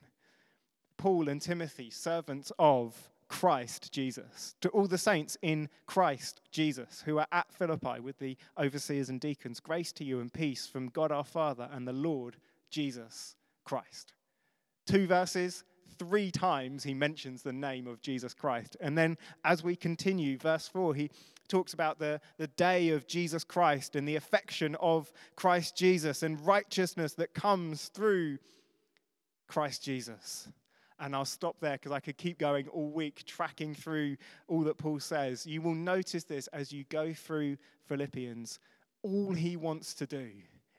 Paul 0.96 1.28
and 1.28 1.42
Timothy, 1.42 1.90
servants 1.90 2.54
of 2.58 3.10
Christ 3.28 3.92
Jesus, 3.92 4.56
to 4.62 4.70
all 4.70 4.88
the 4.88 4.98
saints 4.98 5.38
in 5.42 5.68
Christ 5.88 6.40
Jesus 6.52 7.04
who 7.06 7.18
are 7.18 7.28
at 7.34 7.52
Philippi 7.52 8.00
with 8.00 8.18
the 8.20 8.38
overseers 8.58 9.10
and 9.10 9.20
deacons, 9.20 9.60
grace 9.60 9.92
to 9.94 10.06
you 10.06 10.22
and 10.22 10.32
peace 10.32 10.68
from 10.68 10.88
God 10.88 11.12
our 11.12 11.26
Father 11.26 11.68
and 11.74 11.86
the 11.86 11.92
Lord 11.92 12.38
Jesus 12.70 13.36
Christ. 13.66 14.14
Two 14.86 15.08
verses, 15.08 15.64
three 15.98 16.32
times 16.32 16.84
he 16.84 16.94
mentions 16.94 17.42
the 17.42 17.54
name 17.54 17.88
of 17.88 18.02
Jesus 18.02 18.34
Christ. 18.34 18.78
And 18.80 18.98
then 18.98 19.18
as 19.44 19.64
we 19.64 19.76
continue, 19.76 20.38
verse 20.38 20.68
4, 20.68 20.94
he 20.94 21.10
talks 21.48 21.74
about 21.74 22.00
the, 22.00 22.20
the 22.38 22.48
day 22.48 22.90
of 22.90 23.08
Jesus 23.08 23.44
Christ 23.44 23.96
and 23.96 24.08
the 24.08 24.16
affection 24.16 24.76
of 24.76 25.12
Christ 25.36 25.76
Jesus 25.76 26.24
and 26.24 26.40
righteousness 26.46 27.14
that 27.14 27.34
comes 27.34 27.90
through 27.90 28.40
Christ 29.48 29.84
Jesus. 29.84 30.50
And 31.00 31.16
I'll 31.16 31.26
stop 31.26 31.58
there 31.60 31.74
because 31.74 31.92
I 31.92 32.00
could 32.00 32.18
keep 32.18 32.40
going 32.40 32.68
all 32.70 32.90
week 32.90 33.24
tracking 33.26 33.76
through 33.76 34.18
all 34.48 34.62
that 34.62 34.78
Paul 34.78 35.00
says. 35.00 35.46
You 35.46 35.62
will 35.62 35.76
notice 35.76 36.24
this 36.24 36.48
as 36.48 36.72
you 36.72 36.86
go 36.90 37.14
through 37.14 37.58
Philippians. 37.88 38.60
All 39.04 39.34
he 39.34 39.58
wants 39.58 39.94
to 39.96 40.08
do, 40.08 40.32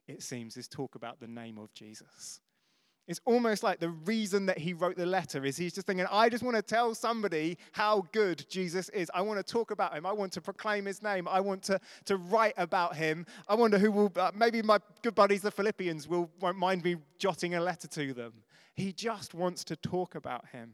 it 0.09 0.23
seems, 0.23 0.57
is 0.57 0.69
talk 0.69 0.95
about 0.95 1.21
the 1.21 1.29
name 1.29 1.59
of 1.59 1.73
Jesus. 1.75 2.41
It's 3.09 3.21
almost 3.25 3.63
like 3.63 3.79
the 3.79 3.91
reason 3.91 4.47
that 4.47 4.59
he 4.59 4.73
wrote 4.73 4.97
the 4.97 5.07
letter 5.07 5.45
is 5.45 5.57
he's 5.57 5.73
just 5.73 5.87
thinking, 5.87 6.07
I 6.11 6.29
just 6.29 6.43
want 6.43 6.57
to 6.57 6.63
tell 6.63 6.93
somebody 6.93 7.57
how 7.71 8.05
good 8.11 8.45
Jesus 8.49 8.89
is. 8.89 9.11
I 9.15 9.23
want 9.23 9.39
to 9.39 9.53
talk 9.53 9.71
about 9.71 9.95
him. 9.95 10.05
I 10.05 10.13
want 10.13 10.33
to 10.33 10.41
proclaim 10.41 10.87
his 10.87 11.03
name. 11.03 11.29
I 11.29 11.41
want 11.41 11.63
to, 11.65 11.81
to 12.07 12.17
write 12.17 12.55
about 12.57 12.97
him. 12.97 13.25
I 13.49 13.55
wonder 13.55 13.79
who 13.79 13.93
will, 13.93 14.13
uh, 14.17 14.33
maybe 14.35 14.61
my 14.61 14.81
good 15.03 15.15
buddies, 15.15 15.43
the 15.43 15.53
Philippians, 15.53 16.09
will, 16.09 16.29
won't 16.41 16.59
mind 16.59 16.83
me 16.83 16.97
jotting 17.19 17.55
a 17.55 17.61
letter 17.61 17.87
to 17.87 18.13
them. 18.13 18.33
He 18.75 18.93
just 18.93 19.35
wants 19.35 19.63
to 19.65 19.77
talk 19.77 20.17
about 20.17 20.49
him. 20.49 20.73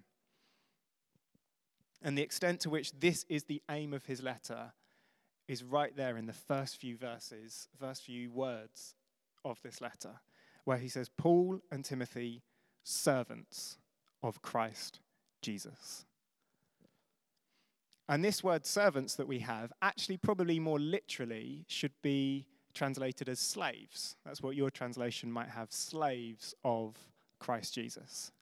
And 2.02 2.16
the 2.16 2.22
extent 2.22 2.60
to 2.60 2.70
which 2.70 2.92
this 2.98 3.26
is 3.28 3.44
the 3.44 3.62
aim 3.70 3.92
of 3.92 4.06
his 4.06 4.22
letter 4.22 4.72
is 5.48 5.62
right 5.62 5.94
there 5.94 6.16
in 6.16 6.24
the 6.24 6.32
first 6.32 6.78
few 6.78 6.96
verses, 6.96 7.68
first 7.78 8.02
few 8.04 8.30
words 8.30 8.94
of 9.44 9.60
this 9.62 9.82
letter 9.82 10.20
where 10.64 10.79
he 10.79 10.88
says, 10.88 11.09
Paul 11.09 11.61
and 11.70 11.85
Timothy, 11.85 12.42
servants 12.85 13.79
of 14.22 14.42
Christ 14.42 15.01
Jesus. 15.40 16.05
And 18.09 18.25
this 18.25 18.42
word 18.42 18.66
servants 18.66 19.14
that 19.14 19.29
we 19.29 19.38
have, 19.40 19.72
actually, 19.81 20.16
probably 20.16 20.59
more 20.59 20.79
literally, 20.79 21.64
should 21.68 21.92
be 22.03 22.46
translated 22.75 23.29
as 23.29 23.38
slaves. 23.38 24.16
That's 24.25 24.42
what 24.42 24.57
your 24.57 24.70
translation 24.70 25.31
might 25.31 25.48
have 25.48 25.72
slaves 25.72 26.55
of 26.64 26.96
Christ 27.38 27.75
Jesus. 27.75 28.33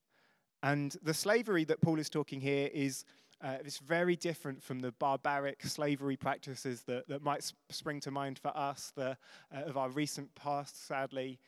And 0.62 0.96
the 1.02 1.14
slavery 1.14 1.64
that 1.64 1.80
Paul 1.80 1.98
is 1.98 2.10
talking 2.10 2.40
here 2.40 2.68
is 2.72 3.04
uh, 3.42 3.56
it's 3.64 3.78
very 3.78 4.16
different 4.16 4.62
from 4.62 4.80
the 4.80 4.92
barbaric 4.92 5.64
slavery 5.64 6.16
practices 6.16 6.82
that, 6.82 7.08
that 7.08 7.22
might 7.22 7.42
sp- 7.42 7.56
spring 7.70 8.00
to 8.00 8.10
mind 8.10 8.38
for 8.38 8.54
us 8.54 8.92
the, 8.94 9.16
uh, 9.54 9.62
of 9.64 9.78
our 9.78 9.88
recent 9.88 10.34
past, 10.34 10.86
sadly 10.86 11.38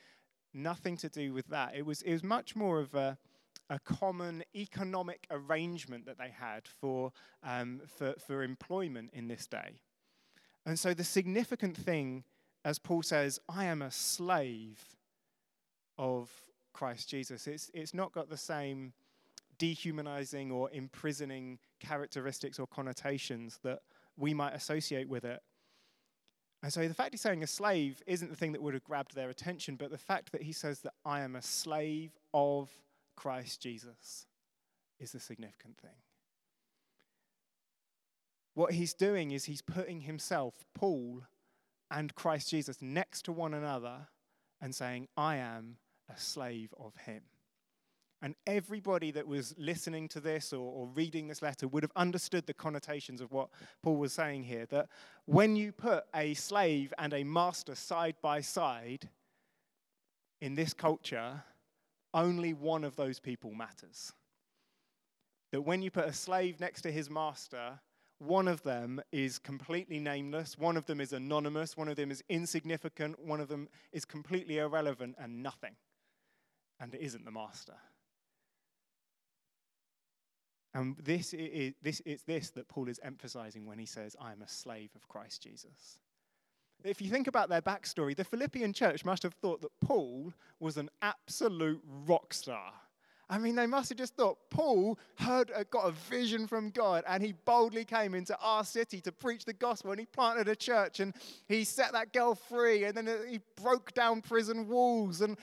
nothing 0.55 0.97
to 0.99 1.09
do 1.09 1.33
with 1.33 1.47
that. 1.49 1.75
It 1.75 1.87
was, 1.87 2.03
it 2.03 2.13
was 2.13 2.23
much 2.23 2.55
more 2.57 2.81
of 2.81 2.95
a, 2.95 3.19
a 3.71 3.79
common 3.79 4.45
economic 4.55 5.27
arrangement 5.31 6.07
that 6.07 6.19
they 6.19 6.31
had 6.31 6.67
for, 6.67 7.13
um, 7.43 7.81
for, 7.87 8.15
for 8.27 8.43
employment 8.43 9.11
in 9.13 9.29
this 9.29 9.47
day. 9.47 9.81
And 10.65 10.79
so 10.79 10.95
the 10.95 11.05
significant 11.05 11.77
thing, 11.77 12.25
as 12.65 12.79
Paul 12.79 13.03
says, 13.03 13.41
I 13.49 13.65
am 13.65 13.83
a 13.83 13.91
slave 13.91 14.81
of 15.99 16.31
Christ 16.73 17.09
Jesus. 17.09 17.47
It's, 17.47 17.71
it's 17.75 17.95
not 17.95 18.13
got 18.13 18.29
the 18.29 18.37
same 18.37 18.93
dehumanizing 19.59 20.51
or 20.51 20.71
imprisoning 20.73 21.59
characteristics 21.81 22.59
or 22.59 22.67
connotations 22.67 23.59
that 23.63 23.81
we 24.17 24.35
might 24.35 24.55
associate 24.55 25.09
with 25.09 25.25
it. 25.25 25.41
And 26.63 26.73
so 26.73 26.87
the 26.87 26.95
fact 26.95 27.13
he's 27.13 27.21
saying 27.21 27.43
a 27.43 27.49
slave 27.49 28.03
isn't 28.07 28.31
the 28.31 28.37
thing 28.37 28.53
that 28.53 28.63
would 28.63 28.75
have 28.75 28.85
grabbed 28.85 29.15
their 29.15 29.31
attention, 29.31 29.77
but 29.77 29.91
the 29.91 29.99
fact 29.99 30.31
that 30.33 30.43
he 30.43 30.53
says 30.53 30.81
that 30.81 30.95
I 31.05 31.23
am 31.23 31.35
a 31.35 31.43
slave 31.43 32.13
of 32.33 32.71
Christ 33.17 33.61
Jesus 33.61 34.27
is 35.01 35.13
the 35.13 35.21
significant 35.21 35.77
thing. 35.79 35.91
What 38.55 38.73
he's 38.73 38.95
doing 38.95 39.33
is 39.33 39.47
he's 39.47 39.63
putting 39.63 40.03
himself, 40.03 40.55
Paul, 40.75 41.23
and 41.91 42.15
Christ 42.15 42.51
Jesus 42.51 42.81
next 42.81 43.23
to 43.23 43.33
one 43.33 43.55
another 43.55 44.09
and 44.61 44.75
saying, 44.75 45.09
I 45.17 45.37
am 45.37 45.79
a 46.09 46.19
slave 46.19 46.73
of 46.79 46.95
him. 46.97 47.23
And 48.25 48.37
everybody 48.47 49.11
that 49.11 49.27
was 49.27 49.53
listening 49.59 50.07
to 50.11 50.21
this 50.21 50.53
or, 50.53 50.61
or, 50.61 50.87
reading 50.95 51.27
this 51.27 51.43
letter 51.43 51.67
would 51.67 51.83
have 51.83 51.91
understood 51.97 52.47
the 52.47 52.55
connotations 52.55 53.21
of 53.21 53.33
what 53.33 53.49
Paul 53.83 53.97
was 53.97 54.13
saying 54.13 54.45
here. 54.45 54.65
That 54.67 54.89
when 55.27 55.57
you 55.57 55.73
put 55.73 56.05
a 56.15 56.35
slave 56.35 56.95
and 56.99 57.13
a 57.13 57.25
master 57.25 57.75
side 57.75 58.15
by 58.23 58.41
side 58.41 59.09
in 60.41 60.55
this 60.55 60.73
culture, 60.73 61.43
only 62.15 62.53
one 62.53 62.85
of 62.85 62.95
those 62.95 63.19
people 63.19 63.53
matters. 63.53 64.13
That 65.51 65.63
when 65.63 65.83
you 65.83 65.91
put 65.91 66.07
a 66.07 66.13
slave 66.13 66.61
next 66.61 66.83
to 66.83 66.93
his 66.93 67.11
master, 67.11 67.81
one 68.19 68.47
of 68.47 68.63
them 68.63 69.01
is 69.11 69.41
completely 69.41 69.99
nameless, 69.99 70.57
one 70.57 70.77
of 70.77 70.87
them 70.87 71.01
is 71.01 71.13
anonymous, 71.13 71.77
one 71.77 71.89
of 71.89 71.97
them 71.97 72.13
is 72.13 72.23
insignificant, 72.29 73.19
one 73.19 73.41
of 73.41 73.49
them 73.49 73.69
is 73.93 74.05
completely 74.05 74.59
irrelevant 74.59 75.17
and 75.19 75.43
nothing. 75.43 75.75
And 76.79 76.95
it 76.95 77.01
isn't 77.01 77.25
the 77.25 77.33
master. 77.33 77.75
And 80.75 80.97
this 81.03 81.35
is, 81.35 81.75
this, 81.83 82.01
it's 82.07 82.23
this 82.23 82.51
that 82.51 82.69
Paul 82.69 82.89
is 82.89 83.01
emphasizing 83.03 83.67
when 83.67 83.79
he 83.79 83.87
says, 83.87 84.17
I 84.21 84.33
am 84.33 84.43
a 84.43 84.49
slave 84.49 84.91
of 84.97 85.07
Christ 85.09 85.43
Jesus. 85.43 85.99
If 86.85 87.01
you 87.01 87.11
think 87.11 87.27
about 87.27 87.49
their 87.49 87.63
backstory, 87.63 88.17
the 88.17 88.25
Philippian 88.25 88.73
church 88.73 89.05
must 89.05 89.23
have 89.23 89.35
thought 89.35 89.61
that 89.63 89.71
Paul 89.81 90.33
was 90.59 90.77
an 90.77 90.91
absolute 91.01 91.81
rock 92.07 92.35
star. 92.35 92.73
I 93.31 93.39
mean, 93.39 93.55
they 93.55 93.67
must 93.67 93.89
have 93.89 93.99
just 93.99 94.15
thought 94.17 94.37
Paul 94.51 94.99
heard, 95.19 95.53
got 95.71 95.89
a 95.89 95.93
vision 95.93 96.47
from 96.47 96.71
God, 96.71 97.05
and 97.07 97.23
he 97.23 97.33
boldly 97.33 97.85
came 97.85 98.15
into 98.15 98.37
our 98.39 98.65
city 98.65 99.01
to 99.03 99.13
preach 99.13 99.45
the 99.45 99.55
gospel, 99.55 99.93
and 99.93 100.01
he 100.01 100.07
planted 100.07 100.49
a 100.49 100.57
church, 100.57 101.01
and 101.01 101.15
he 101.49 101.65
set 101.65 101.93
that 101.93 102.13
girl 102.13 102.35
free, 102.35 102.85
and 102.85 102.95
then 102.95 103.09
he 103.29 103.41
broke 103.57 103.95
down 103.95 104.21
prison 104.21 104.69
walls, 104.69 105.21
and 105.21 105.39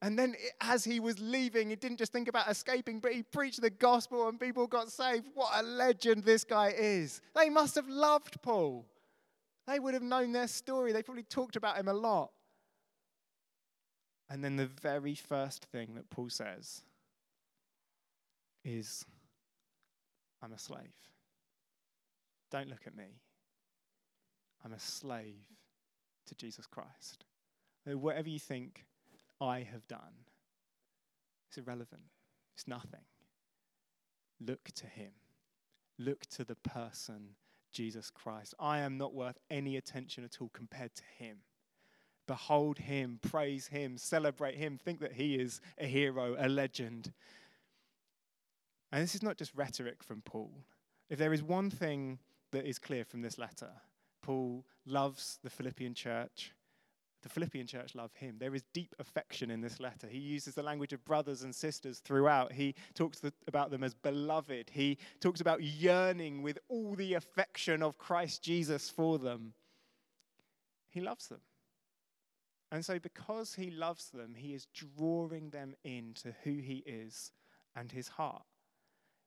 and 0.00 0.16
then, 0.16 0.36
as 0.60 0.84
he 0.84 1.00
was 1.00 1.18
leaving, 1.18 1.70
he 1.70 1.76
didn't 1.76 1.96
just 1.96 2.12
think 2.12 2.28
about 2.28 2.48
escaping, 2.48 3.00
but 3.00 3.12
he 3.12 3.24
preached 3.24 3.60
the 3.60 3.70
gospel 3.70 4.28
and 4.28 4.38
people 4.38 4.66
got 4.68 4.92
saved. 4.92 5.26
What 5.34 5.50
a 5.54 5.62
legend 5.62 6.22
this 6.22 6.44
guy 6.44 6.72
is. 6.76 7.20
They 7.34 7.50
must 7.50 7.74
have 7.74 7.88
loved 7.88 8.40
Paul. 8.40 8.86
They 9.66 9.80
would 9.80 9.94
have 9.94 10.02
known 10.02 10.30
their 10.32 10.46
story. 10.46 10.92
They 10.92 11.02
probably 11.02 11.24
talked 11.24 11.56
about 11.56 11.76
him 11.76 11.88
a 11.88 11.92
lot. 11.92 12.30
And 14.30 14.44
then, 14.44 14.56
the 14.56 14.66
very 14.66 15.16
first 15.16 15.64
thing 15.64 15.94
that 15.96 16.08
Paul 16.10 16.30
says 16.30 16.82
is, 18.64 19.04
I'm 20.40 20.52
a 20.52 20.58
slave. 20.58 20.94
Don't 22.52 22.68
look 22.68 22.86
at 22.86 22.96
me. 22.96 23.20
I'm 24.64 24.72
a 24.72 24.78
slave 24.78 25.44
to 26.26 26.34
Jesus 26.36 26.66
Christ. 26.66 27.24
Whatever 27.84 28.28
you 28.28 28.38
think 28.38 28.84
I 29.40 29.66
have 29.70 29.86
done. 29.88 30.24
It's 31.48 31.58
irrelevant, 31.58 32.02
it's 32.54 32.68
nothing. 32.68 33.04
Look 34.40 34.70
to 34.76 34.86
Him, 34.86 35.12
look 35.98 36.26
to 36.30 36.44
the 36.44 36.56
person, 36.56 37.34
Jesus 37.72 38.10
Christ. 38.10 38.54
I 38.58 38.80
am 38.80 38.98
not 38.98 39.14
worth 39.14 39.38
any 39.50 39.76
attention 39.76 40.24
at 40.24 40.40
all 40.40 40.50
compared 40.52 40.94
to 40.94 41.02
Him. 41.18 41.38
Behold 42.26 42.78
Him, 42.78 43.18
praise 43.22 43.68
Him, 43.68 43.96
celebrate 43.96 44.56
Him, 44.56 44.76
think 44.76 45.00
that 45.00 45.14
He 45.14 45.36
is 45.36 45.60
a 45.78 45.86
hero, 45.86 46.36
a 46.38 46.48
legend. 46.48 47.12
And 48.92 49.02
this 49.02 49.14
is 49.14 49.22
not 49.22 49.38
just 49.38 49.54
rhetoric 49.54 50.02
from 50.02 50.22
Paul. 50.22 50.52
If 51.08 51.18
there 51.18 51.32
is 51.32 51.42
one 51.42 51.70
thing 51.70 52.18
that 52.52 52.66
is 52.66 52.78
clear 52.78 53.04
from 53.04 53.22
this 53.22 53.38
letter, 53.38 53.70
Paul 54.22 54.66
loves 54.86 55.38
the 55.42 55.50
Philippian 55.50 55.94
church. 55.94 56.52
The 57.22 57.28
Philippian 57.28 57.66
church 57.66 57.94
love 57.94 58.14
him. 58.14 58.36
There 58.38 58.54
is 58.54 58.62
deep 58.72 58.94
affection 59.00 59.50
in 59.50 59.60
this 59.60 59.80
letter. 59.80 60.06
He 60.06 60.18
uses 60.18 60.54
the 60.54 60.62
language 60.62 60.92
of 60.92 61.04
brothers 61.04 61.42
and 61.42 61.52
sisters 61.52 61.98
throughout. 61.98 62.52
He 62.52 62.74
talks 62.94 63.22
about 63.48 63.70
them 63.70 63.82
as 63.82 63.92
beloved. 63.92 64.70
He 64.72 64.98
talks 65.20 65.40
about 65.40 65.62
yearning 65.62 66.42
with 66.42 66.58
all 66.68 66.94
the 66.94 67.14
affection 67.14 67.82
of 67.82 67.98
Christ 67.98 68.42
Jesus 68.42 68.88
for 68.88 69.18
them. 69.18 69.54
He 70.90 71.00
loves 71.00 71.26
them. 71.26 71.40
And 72.70 72.84
so, 72.84 72.98
because 72.98 73.54
he 73.54 73.70
loves 73.70 74.10
them, 74.10 74.34
he 74.36 74.54
is 74.54 74.66
drawing 74.74 75.50
them 75.50 75.74
into 75.84 76.34
who 76.44 76.56
he 76.56 76.84
is 76.86 77.32
and 77.74 77.90
his 77.90 78.08
heart. 78.08 78.44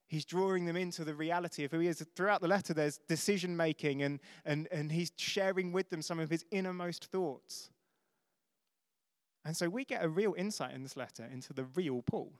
He's 0.08 0.26
drawing 0.26 0.66
them 0.66 0.76
into 0.76 1.04
the 1.04 1.16
reality 1.16 1.64
of 1.64 1.72
who 1.72 1.80
he 1.80 1.88
is. 1.88 2.06
Throughout 2.16 2.42
the 2.42 2.48
letter, 2.48 2.74
there's 2.74 3.00
decision 3.08 3.56
making, 3.56 4.04
and, 4.04 4.20
and, 4.46 4.68
and 4.72 4.92
he's 4.92 5.12
sharing 5.16 5.72
with 5.72 5.90
them 5.90 6.02
some 6.02 6.20
of 6.20 6.30
his 6.30 6.46
innermost 6.52 7.06
thoughts. 7.06 7.70
And 9.46 9.56
so 9.56 9.70
we 9.70 9.86
get 9.86 10.04
a 10.04 10.10
real 10.10 10.36
insight 10.38 10.74
in 10.74 10.84
this 10.84 10.96
letter 10.96 11.28
into 11.32 11.54
the 11.54 11.66
real 11.76 12.02
Paul 12.04 12.32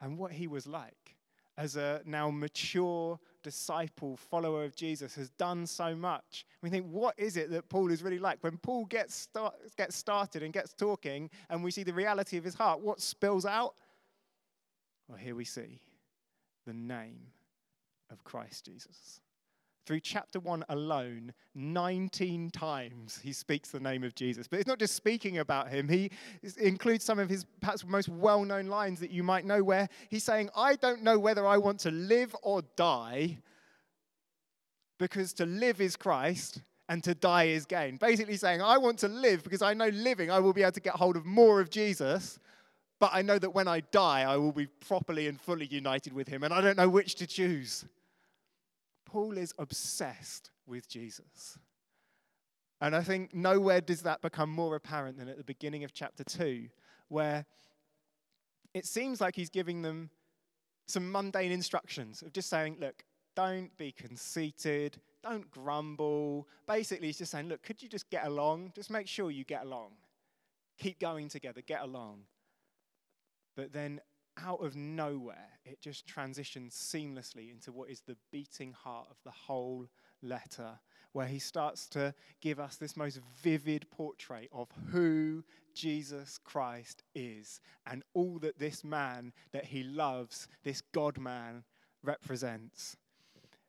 and 0.00 0.18
what 0.18 0.32
he 0.32 0.46
was 0.46 0.66
like 0.66 1.16
as 1.56 1.76
a 1.76 2.02
now 2.04 2.30
mature 2.30 3.18
disciple, 3.42 4.16
follower 4.16 4.64
of 4.64 4.74
Jesus, 4.74 5.14
has 5.14 5.30
done 5.30 5.66
so 5.66 5.94
much. 5.94 6.44
We 6.62 6.70
think, 6.70 6.86
what 6.86 7.14
is 7.16 7.36
it 7.36 7.50
that 7.50 7.68
Paul 7.68 7.90
is 7.90 8.02
really 8.02 8.18
like? 8.18 8.38
When 8.42 8.56
Paul 8.58 8.86
gets, 8.86 9.14
start, 9.14 9.54
gets 9.76 9.96
started 9.96 10.42
and 10.42 10.52
gets 10.52 10.74
talking, 10.74 11.30
and 11.48 11.62
we 11.62 11.70
see 11.70 11.84
the 11.84 11.92
reality 11.92 12.36
of 12.36 12.44
his 12.44 12.54
heart, 12.54 12.80
what 12.80 13.00
spills 13.00 13.46
out? 13.46 13.74
Well, 15.08 15.18
here 15.18 15.34
we 15.34 15.44
see 15.44 15.80
the 16.66 16.72
name 16.72 17.20
of 18.10 18.24
Christ 18.24 18.64
Jesus. 18.64 19.20
Through 19.86 20.00
chapter 20.00 20.40
1 20.40 20.64
alone, 20.70 21.34
19 21.54 22.50
times 22.50 23.20
he 23.22 23.34
speaks 23.34 23.70
the 23.70 23.80
name 23.80 24.02
of 24.02 24.14
Jesus. 24.14 24.48
But 24.48 24.60
it's 24.60 24.66
not 24.66 24.78
just 24.78 24.94
speaking 24.94 25.38
about 25.38 25.68
him, 25.68 25.88
he 25.88 26.10
includes 26.58 27.04
some 27.04 27.18
of 27.18 27.28
his 27.28 27.44
perhaps 27.60 27.84
most 27.84 28.08
well 28.08 28.44
known 28.44 28.66
lines 28.66 28.98
that 29.00 29.10
you 29.10 29.22
might 29.22 29.44
know, 29.44 29.62
where 29.62 29.88
he's 30.08 30.24
saying, 30.24 30.48
I 30.56 30.76
don't 30.76 31.02
know 31.02 31.18
whether 31.18 31.46
I 31.46 31.58
want 31.58 31.80
to 31.80 31.90
live 31.90 32.34
or 32.42 32.62
die, 32.76 33.38
because 34.98 35.34
to 35.34 35.44
live 35.44 35.82
is 35.82 35.96
Christ 35.96 36.62
and 36.88 37.04
to 37.04 37.14
die 37.14 37.44
is 37.44 37.66
gain. 37.66 37.96
Basically 37.96 38.36
saying, 38.36 38.62
I 38.62 38.78
want 38.78 38.98
to 39.00 39.08
live 39.08 39.42
because 39.42 39.62
I 39.62 39.74
know 39.74 39.88
living 39.88 40.30
I 40.30 40.38
will 40.38 40.52
be 40.54 40.62
able 40.62 40.72
to 40.72 40.80
get 40.80 40.94
hold 40.94 41.16
of 41.16 41.26
more 41.26 41.60
of 41.60 41.68
Jesus, 41.68 42.38
but 43.00 43.10
I 43.12 43.20
know 43.20 43.38
that 43.38 43.50
when 43.50 43.68
I 43.68 43.80
die, 43.80 44.22
I 44.22 44.38
will 44.38 44.52
be 44.52 44.66
properly 44.66 45.28
and 45.28 45.38
fully 45.38 45.66
united 45.66 46.14
with 46.14 46.28
him, 46.28 46.42
and 46.42 46.54
I 46.54 46.62
don't 46.62 46.76
know 46.78 46.88
which 46.88 47.16
to 47.16 47.26
choose. 47.26 47.84
Paul 49.14 49.38
is 49.38 49.54
obsessed 49.60 50.50
with 50.66 50.88
Jesus. 50.88 51.56
And 52.80 52.96
I 52.96 53.00
think 53.00 53.32
nowhere 53.32 53.80
does 53.80 54.02
that 54.02 54.20
become 54.22 54.50
more 54.50 54.74
apparent 54.74 55.18
than 55.18 55.28
at 55.28 55.36
the 55.36 55.44
beginning 55.44 55.84
of 55.84 55.92
chapter 55.94 56.24
2, 56.24 56.66
where 57.06 57.46
it 58.74 58.86
seems 58.86 59.20
like 59.20 59.36
he's 59.36 59.50
giving 59.50 59.82
them 59.82 60.10
some 60.88 61.12
mundane 61.12 61.52
instructions 61.52 62.22
of 62.22 62.32
just 62.32 62.50
saying, 62.50 62.78
look, 62.80 63.04
don't 63.36 63.70
be 63.76 63.92
conceited, 63.92 65.00
don't 65.22 65.48
grumble. 65.48 66.48
Basically, 66.66 67.06
he's 67.06 67.18
just 67.18 67.30
saying, 67.30 67.48
look, 67.48 67.62
could 67.62 67.80
you 67.80 67.88
just 67.88 68.10
get 68.10 68.26
along? 68.26 68.72
Just 68.74 68.90
make 68.90 69.06
sure 69.06 69.30
you 69.30 69.44
get 69.44 69.62
along. 69.62 69.92
Keep 70.76 70.98
going 70.98 71.28
together, 71.28 71.60
get 71.60 71.82
along. 71.82 72.22
But 73.54 73.72
then 73.72 74.00
out 74.42 74.64
of 74.64 74.76
nowhere, 74.76 75.48
it 75.64 75.80
just 75.80 76.06
transitions 76.06 76.74
seamlessly 76.74 77.50
into 77.50 77.72
what 77.72 77.90
is 77.90 78.00
the 78.00 78.16
beating 78.30 78.72
heart 78.72 79.06
of 79.10 79.16
the 79.24 79.30
whole 79.30 79.86
letter, 80.22 80.78
where 81.12 81.26
he 81.26 81.38
starts 81.38 81.86
to 81.88 82.14
give 82.40 82.58
us 82.58 82.76
this 82.76 82.96
most 82.96 83.20
vivid 83.42 83.86
portrait 83.90 84.48
of 84.52 84.68
who 84.90 85.44
Jesus 85.74 86.38
Christ 86.42 87.02
is 87.14 87.60
and 87.86 88.02
all 88.14 88.38
that 88.40 88.58
this 88.58 88.84
man 88.84 89.32
that 89.52 89.64
he 89.64 89.82
loves, 89.82 90.48
this 90.62 90.82
God 90.92 91.18
man, 91.18 91.64
represents 92.02 92.96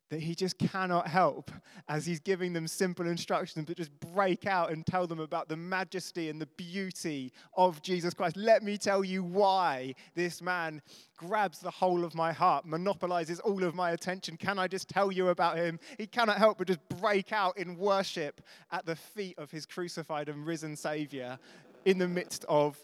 that 0.10 0.20
he 0.20 0.36
just 0.36 0.58
cannot 0.60 1.08
help 1.08 1.52
as 1.88 2.06
he's 2.06 2.20
giving 2.20 2.54
them 2.54 2.68
simple 2.68 3.08
instructions, 3.08 3.66
but 3.66 3.78
just 3.78 3.92
break 4.00 4.46
out 4.46 4.72
and 4.72 4.86
tell 4.86 5.08
them 5.08 5.20
about 5.20 5.50
the 5.50 5.58
majesty 5.58 6.30
and 6.30 6.40
the 6.40 6.46
beauty 6.58 7.32
of 7.56 7.82
Jesus 7.82 8.14
Christ. 8.14 8.38
Let 8.38 8.62
me 8.62 8.78
tell 8.78 9.04
you 9.04 9.24
why 9.24 9.96
this 10.14 10.42
man 10.42 10.82
grabs 11.18 11.60
the 11.60 11.72
whole 11.72 12.04
of 12.04 12.14
my 12.14 12.32
heart, 12.32 12.66
monopolizes 12.66 13.40
all 13.40 13.64
of 13.64 13.74
my 13.74 13.92
attention. 13.92 14.38
Can 14.38 14.60
I 14.60 14.68
just 14.68 14.90
tell 14.90 15.12
you 15.12 15.30
about 15.30 15.58
him? 15.58 15.80
He 15.98 16.06
cannot 16.06 16.38
help 16.38 16.60
but 16.60 16.68
just 16.68 16.88
break 17.02 17.34
out 17.34 17.58
in 17.58 17.78
worship 17.78 18.42
at 18.72 18.86
the 18.86 18.96
feet 18.96 19.38
of 19.40 19.50
his 19.50 19.66
crucified 19.66 20.30
and 20.30 20.46
risen 20.46 20.76
Savior 20.76 21.40
in 21.86 21.98
the 21.98 22.08
midst 22.08 22.46
of 22.48 22.78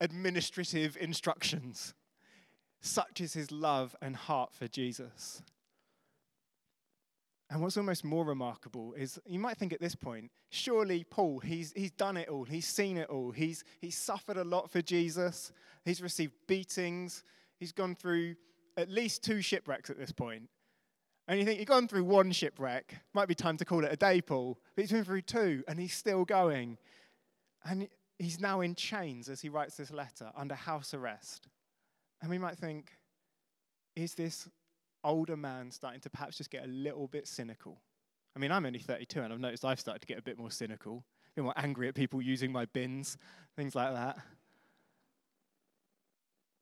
administrative 0.00 0.96
instructions. 0.96 1.94
Such 2.80 3.20
is 3.20 3.32
his 3.32 3.50
love 3.50 3.96
and 4.00 4.14
heart 4.14 4.52
for 4.52 4.68
Jesus. 4.68 5.42
And 7.50 7.62
what's 7.62 7.78
almost 7.78 8.04
more 8.04 8.26
remarkable 8.26 8.92
is 8.92 9.18
you 9.26 9.38
might 9.38 9.56
think 9.56 9.72
at 9.72 9.80
this 9.80 9.94
point, 9.94 10.30
surely 10.50 11.04
Paul, 11.04 11.38
he's, 11.38 11.72
he's 11.74 11.92
done 11.92 12.18
it 12.18 12.28
all, 12.28 12.44
he's 12.44 12.66
seen 12.66 12.98
it 12.98 13.08
all, 13.08 13.30
he's, 13.30 13.64
he's 13.80 13.96
suffered 13.96 14.36
a 14.36 14.44
lot 14.44 14.70
for 14.70 14.82
Jesus, 14.82 15.52
he's 15.84 16.02
received 16.02 16.34
beatings, 16.46 17.24
he's 17.58 17.72
gone 17.72 17.94
through 17.94 18.36
at 18.76 18.90
least 18.90 19.24
two 19.24 19.40
shipwrecks 19.40 19.88
at 19.88 19.98
this 19.98 20.12
point. 20.12 20.42
And 21.26 21.38
you 21.38 21.46
think, 21.46 21.58
you've 21.58 21.68
gone 21.68 21.88
through 21.88 22.04
one 22.04 22.32
shipwreck, 22.32 22.94
might 23.14 23.28
be 23.28 23.34
time 23.34 23.56
to 23.58 23.64
call 23.64 23.84
it 23.84 23.92
a 23.92 23.96
day, 23.96 24.20
Paul, 24.20 24.58
but 24.74 24.82
he's 24.82 24.92
been 24.92 25.04
through 25.04 25.22
two 25.22 25.64
and 25.68 25.78
he's 25.78 25.94
still 25.94 26.24
going. 26.24 26.76
And 27.64 27.88
he's 28.18 28.40
now 28.40 28.60
in 28.60 28.74
chains 28.74 29.28
as 29.28 29.40
he 29.40 29.48
writes 29.48 29.76
this 29.76 29.90
letter 29.90 30.30
under 30.36 30.54
house 30.54 30.92
arrest. 30.92 31.48
And 32.20 32.30
we 32.30 32.38
might 32.38 32.58
think, 32.58 32.92
is 33.94 34.14
this 34.14 34.48
older 35.04 35.36
man 35.36 35.70
starting 35.70 36.00
to 36.00 36.10
perhaps 36.10 36.36
just 36.36 36.50
get 36.50 36.64
a 36.64 36.68
little 36.68 37.06
bit 37.06 37.26
cynical. 37.26 37.80
I 38.36 38.38
mean, 38.38 38.52
I'm 38.52 38.66
only 38.66 38.78
32 38.78 39.20
and 39.20 39.32
I've 39.32 39.40
noticed 39.40 39.64
I've 39.64 39.80
started 39.80 40.00
to 40.00 40.06
get 40.06 40.18
a 40.18 40.22
bit 40.22 40.38
more 40.38 40.50
cynical, 40.50 41.04
a 41.32 41.34
bit 41.36 41.44
more 41.44 41.54
angry 41.56 41.88
at 41.88 41.94
people 41.94 42.22
using 42.22 42.52
my 42.52 42.66
bins, 42.66 43.16
things 43.56 43.74
like 43.74 43.94
that. 43.94 44.18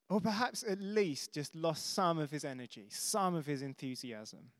Or 0.08 0.20
perhaps 0.20 0.64
at 0.68 0.80
least 0.80 1.32
just 1.32 1.54
lost 1.56 1.94
some 1.94 2.18
of 2.18 2.30
his 2.30 2.44
energy, 2.44 2.86
some 2.90 3.34
of 3.34 3.44
his 3.44 3.62
enthusiasm. 3.62 4.50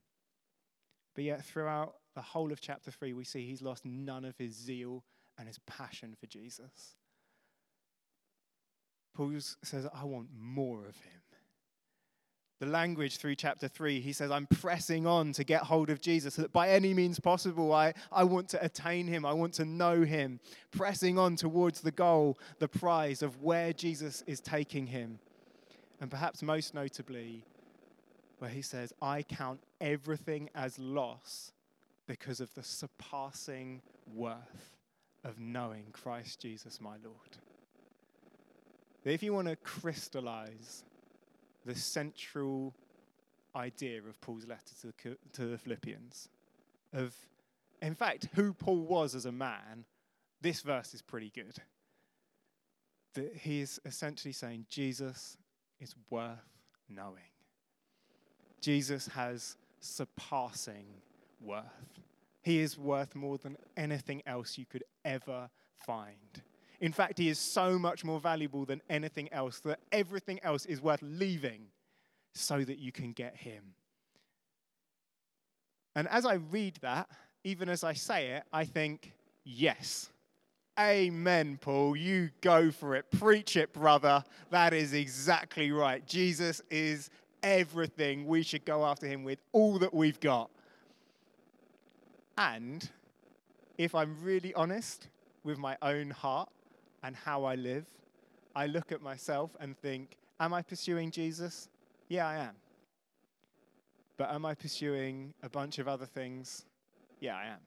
But 1.14 1.24
yet, 1.24 1.44
throughout 1.44 1.94
the 2.14 2.20
whole 2.20 2.52
of 2.52 2.60
chapter 2.60 2.90
3, 2.90 3.12
we 3.12 3.24
see 3.24 3.46
he's 3.46 3.62
lost 3.62 3.84
none 3.84 4.24
of 4.24 4.36
his 4.36 4.54
zeal 4.54 5.04
and 5.38 5.46
his 5.46 5.58
passion 5.66 6.14
for 6.18 6.26
Jesus. 6.26 6.96
Paul 9.14 9.32
says, 9.62 9.86
I 9.94 10.04
want 10.04 10.28
more 10.36 10.80
of 10.80 10.96
him 10.96 11.22
the 12.58 12.66
language 12.66 13.18
through 13.18 13.34
chapter 13.34 13.68
3, 13.68 14.00
he 14.00 14.12
says, 14.12 14.30
I'm 14.30 14.46
pressing 14.46 15.06
on 15.06 15.32
to 15.32 15.44
get 15.44 15.62
hold 15.62 15.90
of 15.90 16.00
Jesus, 16.00 16.34
so 16.34 16.42
that 16.42 16.52
by 16.52 16.70
any 16.70 16.94
means 16.94 17.20
possible, 17.20 17.72
I, 17.72 17.92
I 18.10 18.24
want 18.24 18.48
to 18.50 18.64
attain 18.64 19.06
him. 19.06 19.26
I 19.26 19.34
want 19.34 19.52
to 19.54 19.64
know 19.64 20.02
him. 20.02 20.40
Pressing 20.70 21.18
on 21.18 21.36
towards 21.36 21.82
the 21.82 21.90
goal, 21.90 22.38
the 22.58 22.68
prize 22.68 23.22
of 23.22 23.42
where 23.42 23.72
Jesus 23.72 24.22
is 24.26 24.40
taking 24.40 24.86
him. 24.86 25.18
And 26.00 26.10
perhaps 26.10 26.42
most 26.42 26.74
notably, 26.74 27.44
where 28.38 28.50
he 28.50 28.62
says, 28.62 28.92
I 29.02 29.22
count 29.22 29.60
everything 29.80 30.48
as 30.54 30.78
loss 30.78 31.52
because 32.06 32.40
of 32.40 32.54
the 32.54 32.62
surpassing 32.62 33.82
worth 34.14 34.76
of 35.24 35.38
knowing 35.38 35.86
Christ 35.92 36.40
Jesus, 36.40 36.80
my 36.80 36.96
Lord. 37.02 37.36
if 39.04 39.22
you 39.22 39.32
want 39.32 39.48
to 39.48 39.56
crystallize 39.56 40.84
the 41.66 41.74
central 41.74 42.74
idea 43.54 43.98
of 43.98 44.20
Paul's 44.20 44.46
letter 44.46 44.74
to 44.80 44.86
the, 44.86 45.16
to 45.32 45.46
the 45.46 45.58
Philippians. 45.58 46.28
Of, 46.92 47.14
in 47.82 47.94
fact, 47.94 48.28
who 48.34 48.54
Paul 48.54 48.86
was 48.86 49.14
as 49.14 49.26
a 49.26 49.32
man, 49.32 49.84
this 50.40 50.60
verse 50.60 50.94
is 50.94 51.02
pretty 51.02 51.30
good. 51.34 51.56
That 53.14 53.34
he 53.34 53.60
is 53.60 53.80
essentially 53.84 54.32
saying 54.32 54.66
Jesus 54.70 55.36
is 55.80 55.94
worth 56.10 56.38
knowing. 56.88 57.32
Jesus 58.60 59.08
has 59.08 59.56
surpassing 59.80 60.86
worth. 61.40 61.64
He 62.42 62.60
is 62.60 62.78
worth 62.78 63.14
more 63.14 63.38
than 63.38 63.56
anything 63.76 64.22
else 64.26 64.56
you 64.56 64.66
could 64.66 64.84
ever 65.04 65.50
find. 65.84 66.42
In 66.80 66.92
fact, 66.92 67.18
he 67.18 67.28
is 67.28 67.38
so 67.38 67.78
much 67.78 68.04
more 68.04 68.20
valuable 68.20 68.64
than 68.64 68.82
anything 68.90 69.32
else 69.32 69.60
that 69.60 69.80
everything 69.92 70.40
else 70.42 70.66
is 70.66 70.80
worth 70.80 71.00
leaving 71.02 71.66
so 72.34 72.62
that 72.62 72.78
you 72.78 72.92
can 72.92 73.12
get 73.12 73.36
him. 73.36 73.74
And 75.94 76.06
as 76.08 76.26
I 76.26 76.34
read 76.34 76.78
that, 76.82 77.08
even 77.44 77.68
as 77.68 77.82
I 77.82 77.94
say 77.94 78.32
it, 78.32 78.42
I 78.52 78.64
think, 78.64 79.12
yes. 79.44 80.10
Amen, 80.78 81.58
Paul. 81.58 81.96
You 81.96 82.28
go 82.42 82.70
for 82.70 82.94
it. 82.96 83.10
Preach 83.10 83.56
it, 83.56 83.72
brother. 83.72 84.22
That 84.50 84.74
is 84.74 84.92
exactly 84.92 85.72
right. 85.72 86.06
Jesus 86.06 86.60
is 86.70 87.08
everything. 87.42 88.26
We 88.26 88.42
should 88.42 88.66
go 88.66 88.84
after 88.84 89.06
him 89.06 89.24
with 89.24 89.38
all 89.52 89.78
that 89.78 89.94
we've 89.94 90.20
got. 90.20 90.50
And 92.36 92.86
if 93.78 93.94
I'm 93.94 94.16
really 94.22 94.52
honest 94.52 95.08
with 95.44 95.56
my 95.56 95.78
own 95.80 96.10
heart, 96.10 96.50
and 97.06 97.14
how 97.14 97.44
I 97.44 97.54
live, 97.54 97.86
I 98.56 98.66
look 98.66 98.90
at 98.90 99.00
myself 99.00 99.56
and 99.60 99.78
think, 99.78 100.16
Am 100.40 100.52
I 100.52 100.60
pursuing 100.60 101.10
Jesus? 101.10 101.68
Yeah, 102.08 102.26
I 102.26 102.36
am. 102.38 102.56
But 104.18 104.30
am 104.30 104.44
I 104.44 104.54
pursuing 104.54 105.32
a 105.42 105.48
bunch 105.48 105.78
of 105.78 105.88
other 105.88 106.04
things? 106.04 106.66
Yeah, 107.20 107.36
I 107.36 107.46
am. 107.46 107.60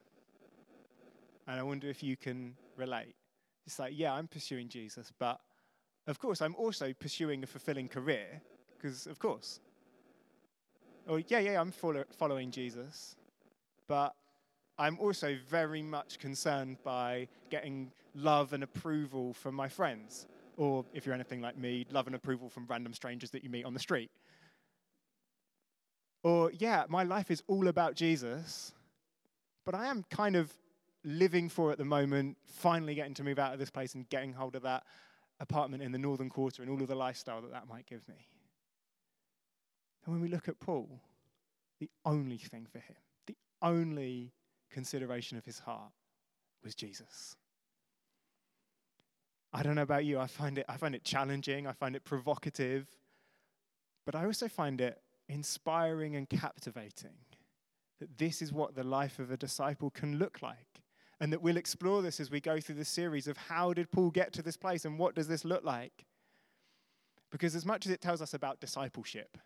And 1.47 1.59
I 1.59 1.63
wonder 1.63 1.87
if 1.87 2.03
you 2.03 2.15
can 2.15 2.55
relate. 2.77 3.15
It's 3.65 3.79
like, 3.79 3.93
yeah, 3.95 4.13
I'm 4.13 4.27
pursuing 4.27 4.67
Jesus, 4.67 5.11
but 5.17 5.39
of 6.05 6.19
course, 6.19 6.41
I'm 6.41 6.55
also 6.55 6.93
pursuing 6.93 7.43
a 7.43 7.47
fulfilling 7.47 7.87
career, 7.87 8.41
because 8.75 9.07
of 9.07 9.17
course. 9.19 9.59
Or, 11.07 11.19
yeah, 11.27 11.39
yeah, 11.39 11.61
I'm 11.61 11.71
follow- 11.71 12.05
following 12.11 12.51
Jesus, 12.51 13.15
but 13.87 14.15
I'm 14.79 14.97
also 14.97 15.37
very 15.49 15.81
much 15.81 16.19
concerned 16.19 16.77
by 16.85 17.27
getting 17.49 17.91
love 18.15 18.53
and 18.53 18.63
approval 18.63 19.33
from 19.33 19.53
my 19.53 19.67
friends. 19.67 20.25
Or 20.55 20.85
if 20.93 21.05
you're 21.05 21.13
anything 21.13 21.41
like 21.41 21.57
me, 21.57 21.85
love 21.91 22.07
and 22.07 22.15
approval 22.15 22.49
from 22.49 22.65
random 22.67 22.93
strangers 22.93 23.29
that 23.31 23.43
you 23.43 23.49
meet 23.49 23.65
on 23.65 23.73
the 23.73 23.79
street. 23.79 24.09
Or, 26.23 26.51
yeah, 26.57 26.85
my 26.87 27.03
life 27.03 27.29
is 27.29 27.43
all 27.47 27.67
about 27.67 27.95
Jesus, 27.95 28.73
but 29.65 29.75
I 29.75 29.87
am 29.87 30.05
kind 30.09 30.37
of 30.37 30.51
living 31.03 31.49
for 31.49 31.71
at 31.71 31.77
the 31.77 31.85
moment, 31.85 32.37
finally 32.45 32.95
getting 32.95 33.13
to 33.15 33.23
move 33.23 33.39
out 33.39 33.53
of 33.53 33.59
this 33.59 33.69
place 33.69 33.95
and 33.95 34.07
getting 34.09 34.33
hold 34.33 34.55
of 34.55 34.63
that 34.63 34.83
apartment 35.41 35.83
in 35.83 35.91
the 35.91 35.97
northern 35.97 36.29
quarter 36.29 36.61
and 36.61 36.71
all 36.71 36.81
of 36.81 36.87
the 36.87 36.95
lifestyle 36.95 37.41
that 37.41 37.51
that 37.51 37.67
might 37.67 37.85
give 37.85 38.07
me. 38.07 38.27
And 40.05 40.13
when 40.13 40.21
we 40.21 40.29
look 40.29 40.47
at 40.47 40.59
Paul, 40.59 40.89
the 41.79 41.89
only 42.05 42.37
thing 42.37 42.65
for 42.69 42.79
him, 42.79 42.95
the 43.27 43.35
only 43.61 44.33
consideration 44.69 45.37
of 45.37 45.45
his 45.45 45.59
heart 45.59 45.91
was 46.63 46.75
Jesus. 46.75 47.35
I 49.51 49.63
don't 49.63 49.75
know 49.75 49.81
about 49.81 50.05
you, 50.05 50.19
I 50.19 50.27
find 50.27 50.57
it, 50.57 50.65
I 50.69 50.77
find 50.77 50.93
it 50.93 51.03
challenging, 51.03 51.65
I 51.65 51.73
find 51.73 51.95
it 51.95 52.03
provocative, 52.03 52.87
but 54.05 54.15
I 54.15 54.25
also 54.25 54.47
find 54.47 54.79
it 54.79 55.01
inspiring 55.27 56.15
and 56.15 56.29
captivating 56.29 57.17
that 57.99 58.17
this 58.17 58.41
is 58.41 58.53
what 58.53 58.75
the 58.75 58.83
life 58.83 59.19
of 59.19 59.31
a 59.31 59.37
disciple 59.37 59.89
can 59.89 60.17
look 60.17 60.41
like. 60.41 60.81
And 61.21 61.33
that 61.33 61.41
we'll 61.41 61.57
explore 61.57 62.01
this 62.01 62.21
as 62.21 62.31
we 62.31 62.39
go 62.39 62.61
through 62.61 62.75
the 62.75 62.85
series 62.85 63.27
of 63.27 63.35
how 63.35 63.73
did 63.73 63.91
Paul 63.91 64.09
get 64.09 64.31
to 64.33 64.41
this 64.41 64.55
place 64.55 64.85
and 64.85 64.97
what 64.97 65.15
does 65.15 65.27
this 65.27 65.43
look 65.43 65.65
like? 65.65 66.05
Because 67.29 67.55
as 67.55 67.65
much 67.65 67.85
as 67.85 67.91
it 67.91 67.99
tells 67.99 68.21
us 68.21 68.33
about 68.33 68.61
discipleship, 68.61 69.37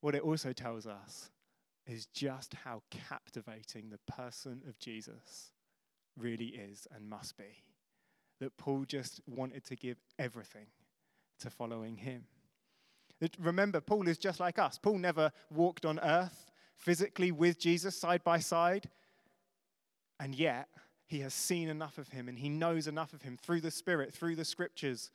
what 0.00 0.14
it 0.14 0.22
also 0.22 0.54
tells 0.54 0.86
us 0.86 1.30
is 1.86 2.06
just 2.06 2.54
how 2.64 2.82
captivating 2.90 3.90
the 3.90 4.12
person 4.12 4.62
of 4.68 4.78
Jesus 4.78 5.52
really 6.16 6.46
is 6.46 6.86
and 6.94 7.08
must 7.08 7.36
be. 7.36 7.62
That 8.40 8.56
Paul 8.56 8.84
just 8.86 9.20
wanted 9.26 9.64
to 9.66 9.76
give 9.76 9.98
everything 10.18 10.66
to 11.40 11.50
following 11.50 11.96
him. 11.96 12.24
Remember, 13.38 13.80
Paul 13.80 14.08
is 14.08 14.18
just 14.18 14.40
like 14.40 14.58
us. 14.58 14.78
Paul 14.78 14.98
never 14.98 15.30
walked 15.50 15.86
on 15.86 16.00
earth 16.00 16.50
physically 16.76 17.30
with 17.30 17.58
Jesus 17.58 17.96
side 17.96 18.24
by 18.24 18.40
side, 18.40 18.88
and 20.18 20.34
yet 20.34 20.68
he 21.06 21.20
has 21.20 21.34
seen 21.34 21.68
enough 21.68 21.98
of 21.98 22.08
him 22.08 22.28
and 22.28 22.38
he 22.38 22.48
knows 22.48 22.86
enough 22.86 23.12
of 23.12 23.22
him 23.22 23.36
through 23.36 23.60
the 23.60 23.70
Spirit, 23.70 24.12
through 24.12 24.34
the 24.34 24.44
scriptures, 24.44 25.10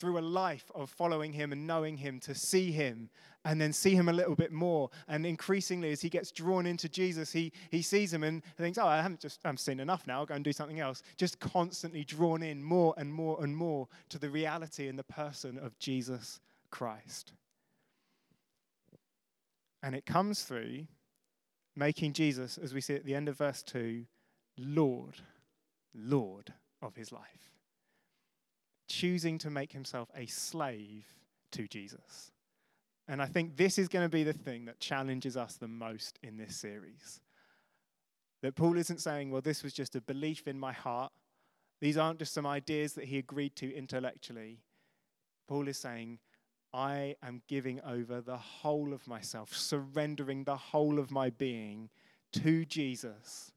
through 0.00 0.18
a 0.18 0.20
life 0.20 0.70
of 0.74 0.88
following 0.88 1.32
him 1.32 1.52
and 1.52 1.66
knowing 1.66 1.98
him 1.98 2.18
to 2.20 2.34
see 2.34 2.72
him 2.72 3.10
and 3.44 3.60
then 3.60 3.72
see 3.72 3.94
him 3.94 4.08
a 4.08 4.12
little 4.12 4.34
bit 4.34 4.50
more. 4.50 4.90
And 5.08 5.26
increasingly, 5.26 5.92
as 5.92 6.00
he 6.00 6.08
gets 6.08 6.32
drawn 6.32 6.66
into 6.66 6.88
Jesus, 6.88 7.30
he, 7.30 7.52
he 7.70 7.82
sees 7.82 8.12
him 8.12 8.24
and 8.24 8.42
thinks, 8.56 8.78
Oh, 8.78 8.86
I 8.86 9.02
haven't 9.02 9.20
just 9.20 9.40
I've 9.44 9.60
seen 9.60 9.78
enough 9.78 10.06
now, 10.06 10.20
I'll 10.20 10.26
go 10.26 10.34
and 10.34 10.44
do 10.44 10.52
something 10.52 10.80
else. 10.80 11.02
Just 11.18 11.38
constantly 11.38 12.02
drawn 12.02 12.42
in 12.42 12.62
more 12.62 12.94
and 12.96 13.12
more 13.12 13.42
and 13.42 13.54
more 13.54 13.88
to 14.08 14.18
the 14.18 14.30
reality 14.30 14.88
and 14.88 14.98
the 14.98 15.04
person 15.04 15.58
of 15.58 15.78
Jesus 15.78 16.40
Christ. 16.70 17.32
And 19.82 19.94
it 19.94 20.06
comes 20.06 20.42
through 20.42 20.86
making 21.76 22.14
Jesus, 22.14 22.58
as 22.58 22.74
we 22.74 22.80
see 22.80 22.94
at 22.94 23.04
the 23.04 23.14
end 23.14 23.28
of 23.28 23.38
verse 23.38 23.62
2, 23.62 24.04
Lord, 24.58 25.16
Lord 25.94 26.52
of 26.82 26.96
his 26.96 27.12
life 27.12 27.50
choosing 28.90 29.38
to 29.38 29.50
make 29.50 29.72
himself 29.72 30.10
a 30.16 30.26
slave 30.26 31.06
to 31.52 31.68
Jesus. 31.68 32.32
And 33.06 33.22
I 33.22 33.26
think 33.26 33.56
this 33.56 33.78
is 33.78 33.88
going 33.88 34.04
to 34.04 34.10
be 34.10 34.24
the 34.24 34.32
thing 34.32 34.64
that 34.64 34.80
challenges 34.80 35.36
us 35.36 35.56
the 35.56 35.68
most 35.68 36.18
in 36.22 36.36
this 36.36 36.56
series. 36.56 37.20
That 38.42 38.56
Paul 38.56 38.76
isn't 38.76 39.00
saying, 39.00 39.30
well, 39.30 39.42
this 39.42 39.62
was 39.62 39.72
just 39.72 39.94
a 39.94 40.00
belief 40.00 40.48
in 40.48 40.58
my 40.58 40.72
heart. 40.72 41.12
These 41.80 41.96
aren't 41.96 42.18
just 42.18 42.34
some 42.34 42.46
ideas 42.46 42.94
that 42.94 43.04
he 43.04 43.18
agreed 43.18 43.54
to 43.56 43.72
intellectually. 43.72 44.58
Paul 45.46 45.68
is 45.68 45.78
saying, 45.78 46.18
I 46.72 47.16
am 47.22 47.42
giving 47.48 47.80
over 47.82 48.20
the 48.20 48.36
whole 48.36 48.92
of 48.92 49.06
myself, 49.06 49.54
surrendering 49.54 50.44
the 50.44 50.56
whole 50.56 50.98
of 50.98 51.10
my 51.10 51.30
being 51.30 51.90
to 52.32 52.64
Jesus 52.64 53.52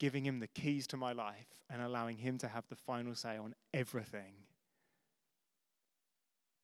giving 0.00 0.24
him 0.24 0.40
the 0.40 0.48
keys 0.48 0.88
to 0.88 0.96
my 0.96 1.12
life 1.12 1.62
and 1.68 1.80
allowing 1.80 2.16
him 2.16 2.38
to 2.38 2.48
have 2.48 2.64
the 2.68 2.74
final 2.74 3.14
say 3.14 3.36
on 3.36 3.54
everything. 3.72 4.32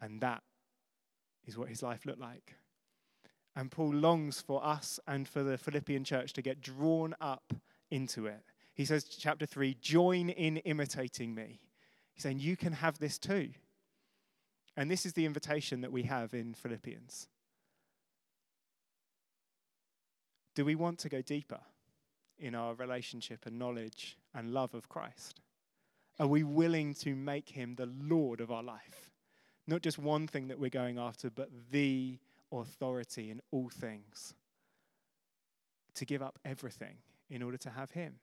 And 0.01 0.21
that 0.23 0.43
is 1.47 1.57
what 1.57 1.69
his 1.69 1.83
life 1.83 2.05
looked 2.07 2.21
like. 2.21 2.55
And 3.55 3.71
Paul 3.71 3.95
longs 3.95 4.41
for 4.41 4.65
us 4.65 4.99
and 5.07 5.29
for 5.29 5.43
the 5.43 5.57
Philippian 5.57 6.03
church 6.03 6.33
to 6.33 6.43
get 6.43 6.61
drawn 6.61 7.15
up 7.21 7.55
into 7.91 8.27
it. 8.27 8.43
He 8.75 8.85
says, 8.85 9.05
chapter 9.05 9.47
3, 9.47 9.77
join 9.81 10.29
in 10.31 10.57
imitating 10.59 11.35
me. 11.35 11.61
He's 12.13 12.23
saying, 12.23 12.41
you 12.41 12.57
can 12.57 12.73
have 12.73 12.99
this 12.99 13.19
too. 13.19 13.51
And 14.77 14.91
this 14.91 15.07
is 15.07 15.13
the 15.13 15.25
invitation 15.25 15.83
that 15.83 15.93
we 15.93 16.03
have 16.03 16.35
in 16.35 16.55
Philippians. 16.55 17.29
Do 20.55 20.65
we 20.65 20.75
want 20.75 20.99
to 21.01 21.09
go 21.09 21.23
deeper? 21.23 21.61
In 22.39 22.55
our 22.55 22.75
relationship 22.75 23.47
and 23.47 23.59
knowledge 23.59 24.17
and 24.35 24.53
love 24.53 24.75
of 24.75 24.89
Christ? 24.89 25.41
Are 26.19 26.27
we 26.27 26.43
willing 26.43 26.95
to 26.95 27.15
make 27.15 27.51
him 27.51 27.75
the 27.75 27.91
Lord 28.01 28.41
of 28.41 28.51
our 28.51 28.63
life? 28.63 29.11
Not 29.67 29.83
just 29.83 29.99
one 29.99 30.27
thing 30.27 30.49
that 30.49 30.59
we're 30.59 30.71
going 30.71 30.99
after, 30.99 31.31
but 31.31 31.51
the 31.71 32.19
authority 32.53 33.31
in 33.31 33.41
all 33.51 33.69
things. 33.69 34.35
To 35.95 36.05
give 36.05 36.23
up 36.23 36.39
everything 36.45 36.97
in 37.31 37.43
order 37.43 37.57
to 37.59 37.71
have 37.71 37.91
him. 37.91 38.17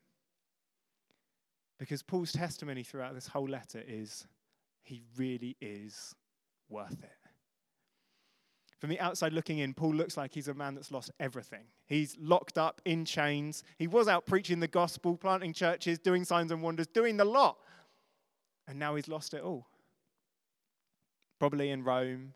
Because 1.80 2.02
Paul's 2.02 2.32
testimony 2.32 2.84
throughout 2.84 3.14
this 3.14 3.28
whole 3.28 3.48
letter 3.48 3.84
is 3.86 4.28
he 4.84 5.02
really 5.18 5.58
is 5.60 6.16
worth 6.70 7.04
it. 7.04 7.23
From 8.84 8.90
the 8.90 9.00
outside 9.00 9.32
looking 9.32 9.60
in, 9.60 9.74
Paul 9.74 9.94
looks 9.94 10.18
like 10.18 10.34
he's 10.34 10.50
a 10.50 10.54
man 10.54 10.76
that's 10.76 10.92
lost 10.92 11.10
everything. 11.18 11.64
He's 11.86 12.18
locked 12.20 12.58
up 12.58 12.82
in 12.84 13.06
chains. 13.06 13.64
He 13.78 13.88
was 13.88 14.10
out 14.10 14.26
preaching 14.26 14.60
the 14.60 14.68
gospel, 14.68 15.16
planting 15.16 15.54
churches, 15.54 16.00
doing 16.00 16.26
signs 16.26 16.52
and 16.52 16.62
wonders, 16.62 16.88
doing 16.88 17.16
the 17.16 17.24
lot. 17.24 17.56
And 18.68 18.78
now 18.78 18.96
he's 18.96 19.08
lost 19.08 19.34
it 19.34 19.42
all. 19.42 19.68
Probably 21.40 21.70
in 21.70 21.86
Rome. 21.86 22.34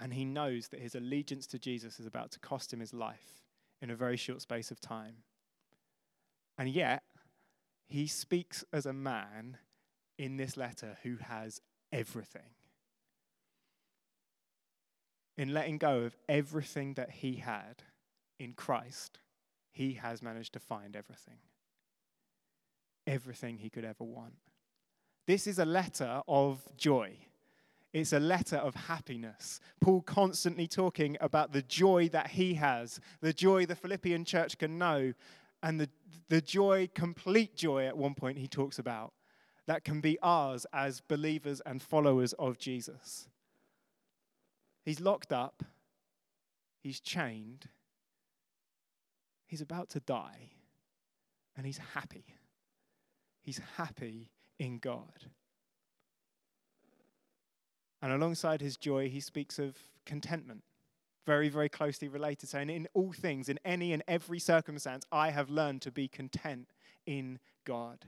And 0.00 0.12
he 0.12 0.24
knows 0.24 0.66
that 0.70 0.80
his 0.80 0.96
allegiance 0.96 1.46
to 1.46 1.60
Jesus 1.60 2.00
is 2.00 2.06
about 2.06 2.32
to 2.32 2.40
cost 2.40 2.72
him 2.72 2.80
his 2.80 2.92
life 2.92 3.44
in 3.80 3.88
a 3.88 3.94
very 3.94 4.16
short 4.16 4.42
space 4.42 4.72
of 4.72 4.80
time. 4.80 5.18
And 6.58 6.68
yet, 6.68 7.04
he 7.86 8.08
speaks 8.08 8.64
as 8.72 8.84
a 8.84 8.92
man 8.92 9.58
in 10.18 10.38
this 10.38 10.56
letter 10.56 10.98
who 11.04 11.18
has 11.18 11.60
everything 11.92 12.50
in 15.40 15.54
letting 15.54 15.78
go 15.78 16.00
of 16.00 16.14
everything 16.28 16.92
that 16.92 17.10
he 17.10 17.36
had 17.36 17.82
in 18.38 18.52
Christ, 18.52 19.20
he 19.72 19.94
has 19.94 20.20
managed 20.20 20.52
to 20.52 20.60
find 20.60 20.94
everything. 20.94 21.38
Everything 23.06 23.56
he 23.56 23.70
could 23.70 23.86
ever 23.86 24.04
want. 24.04 24.34
This 25.26 25.46
is 25.46 25.58
a 25.58 25.64
letter 25.64 26.20
of 26.28 26.60
joy. 26.76 27.16
It's 27.94 28.12
a 28.12 28.20
letter 28.20 28.58
of 28.58 28.74
happiness. 28.74 29.60
Paul 29.80 30.02
constantly 30.02 30.66
talking 30.66 31.16
about 31.22 31.54
the 31.54 31.62
joy 31.62 32.10
that 32.10 32.26
he 32.26 32.52
has, 32.54 33.00
the 33.22 33.32
joy 33.32 33.64
the 33.64 33.74
Philippian 33.74 34.26
church 34.26 34.58
can 34.58 34.76
know, 34.76 35.14
and 35.62 35.80
the, 35.80 35.88
the 36.28 36.42
joy, 36.42 36.90
complete 36.94 37.56
joy 37.56 37.86
at 37.86 37.96
one 37.96 38.14
point 38.14 38.36
he 38.36 38.46
talks 38.46 38.78
about, 38.78 39.14
that 39.66 39.84
can 39.84 40.02
be 40.02 40.18
ours 40.22 40.66
as 40.74 41.00
believers 41.00 41.62
and 41.64 41.80
followers 41.80 42.34
of 42.34 42.58
Jesus. 42.58 43.30
He's 44.84 45.00
locked 45.00 45.32
up, 45.32 45.62
he's 46.82 47.00
chained, 47.00 47.68
he's 49.46 49.60
about 49.60 49.90
to 49.90 50.00
die, 50.00 50.50
and 51.56 51.66
he's 51.66 51.78
happy. 51.94 52.24
He's 53.42 53.60
happy 53.76 54.30
in 54.58 54.78
God. 54.78 55.26
And 58.02 58.12
alongside 58.12 58.60
his 58.60 58.76
joy, 58.76 59.08
he 59.08 59.20
speaks 59.20 59.58
of 59.58 59.76
contentment, 60.06 60.62
very, 61.26 61.48
very 61.48 61.68
closely 61.68 62.08
related, 62.08 62.48
saying, 62.48 62.70
In 62.70 62.88
all 62.94 63.12
things, 63.12 63.48
in 63.48 63.58
any 63.64 63.92
and 63.92 64.02
every 64.08 64.38
circumstance, 64.38 65.04
I 65.12 65.30
have 65.30 65.50
learned 65.50 65.82
to 65.82 65.90
be 65.90 66.08
content 66.08 66.68
in 67.06 67.38
God 67.64 68.06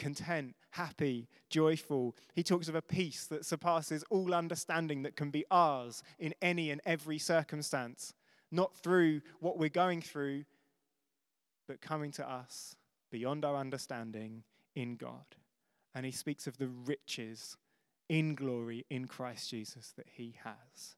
content, 0.00 0.56
happy, 0.70 1.28
joyful. 1.48 2.16
He 2.34 2.42
talks 2.42 2.66
of 2.66 2.74
a 2.74 2.82
peace 2.82 3.26
that 3.26 3.46
surpasses 3.46 4.02
all 4.10 4.34
understanding 4.34 5.02
that 5.02 5.14
can 5.14 5.30
be 5.30 5.44
ours 5.50 6.02
in 6.18 6.34
any 6.42 6.72
and 6.72 6.80
every 6.84 7.18
circumstance, 7.18 8.14
not 8.50 8.74
through 8.74 9.20
what 9.38 9.58
we're 9.58 9.68
going 9.68 10.02
through, 10.02 10.44
but 11.68 11.80
coming 11.80 12.10
to 12.12 12.28
us 12.28 12.74
beyond 13.12 13.44
our 13.44 13.54
understanding 13.54 14.42
in 14.74 14.96
God. 14.96 15.36
And 15.94 16.04
he 16.04 16.12
speaks 16.12 16.48
of 16.48 16.56
the 16.56 16.68
riches 16.68 17.56
in 18.08 18.34
glory 18.34 18.86
in 18.90 19.06
Christ 19.06 19.50
Jesus 19.50 19.92
that 19.96 20.08
he 20.14 20.34
has. 20.42 20.96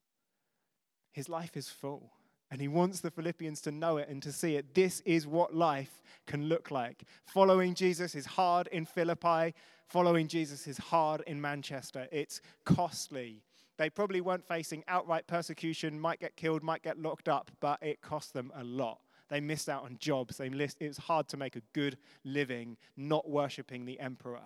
His 1.13 1.29
life 1.29 1.57
is 1.57 1.69
full. 1.69 2.13
And 2.53 2.61
he 2.61 2.69
wants 2.69 3.01
the 3.01 3.11
Philippians 3.11 3.63
to 3.63 3.73
know 3.73 3.97
it 3.97 4.11
and 4.11 4.23
to 4.23 4.31
see 4.31 4.57
it. 4.57 4.75
This 4.75 5.01
is 5.07 5.27
what 5.27 5.55
life 5.55 6.03
can 6.27 6.51
look 6.51 6.71
like. 6.71 7.05
Following 7.25 7.75
Jesus 7.75 8.15
is 8.15 8.27
hard 8.27 8.67
in 8.67 8.85
Philippi. 8.85 9.55
Following 9.89 10.29
Jesus 10.29 10.67
is 10.67 10.77
hard 10.77 11.23
in 11.27 11.41
Manchester. 11.41 12.07
It's 12.13 12.43
costly. 12.67 13.43
They 13.79 13.89
probably 13.89 14.21
weren't 14.21 14.47
facing 14.47 14.85
outright 14.87 15.27
persecution, 15.27 15.99
might 15.99 16.21
get 16.21 16.37
killed, 16.37 16.63
might 16.63 16.83
get 16.83 16.99
locked 16.99 17.27
up, 17.27 17.51
but 17.61 17.83
it 17.83 18.03
cost 18.03 18.35
them 18.35 18.53
a 18.55 18.63
lot. 18.63 18.99
They 19.31 19.41
missed 19.41 19.71
out 19.71 19.85
on 19.85 19.97
jobs. 19.99 20.37
They 20.37 20.51
missed, 20.51 20.77
it 20.79 20.89
was 20.89 20.99
hard 20.99 21.29
to 21.29 21.39
make 21.39 21.57
a 21.57 21.63
good 21.73 21.97
living 22.23 22.77
not 22.99 23.31
worshipping 23.31 23.87
the 23.87 23.99
emperor. 23.99 24.43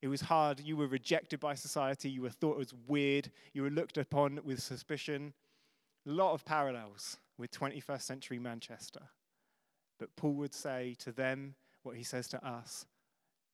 It 0.00 0.08
was 0.08 0.22
hard. 0.22 0.60
You 0.60 0.78
were 0.78 0.86
rejected 0.86 1.40
by 1.40 1.56
society. 1.56 2.08
You 2.08 2.22
were 2.22 2.30
thought 2.30 2.56
was 2.56 2.72
weird. 2.88 3.30
You 3.52 3.64
were 3.64 3.70
looked 3.70 3.98
upon 3.98 4.40
with 4.46 4.62
suspicion. 4.62 5.34
A 6.06 6.10
lot 6.10 6.32
of 6.32 6.44
parallels 6.44 7.18
with 7.38 7.50
21st 7.50 8.02
century 8.02 8.38
Manchester. 8.38 9.02
But 9.98 10.16
Paul 10.16 10.34
would 10.34 10.54
say 10.54 10.96
to 11.00 11.12
them 11.12 11.54
what 11.82 11.96
he 11.96 12.02
says 12.02 12.28
to 12.28 12.46
us 12.46 12.86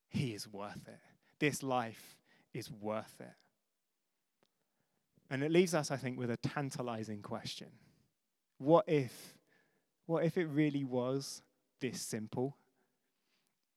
He 0.09 0.35
is 0.35 0.49
worth 0.49 0.89
it. 0.89 1.01
This 1.39 1.63
life 1.63 2.17
is 2.55 2.71
worth 2.71 3.17
it. 3.21 3.35
And 5.29 5.43
it 5.43 5.51
leaves 5.51 5.75
us, 5.75 5.91
I 5.91 5.97
think, 5.97 6.19
with 6.19 6.31
a 6.31 6.37
tantalizing 6.37 7.21
question. 7.21 7.69
What 8.59 8.85
if, 8.87 9.37
what 10.07 10.25
if 10.25 10.39
it 10.39 10.47
really 10.47 10.85
was 10.85 11.43
this 11.81 12.01
simple? 12.01 12.57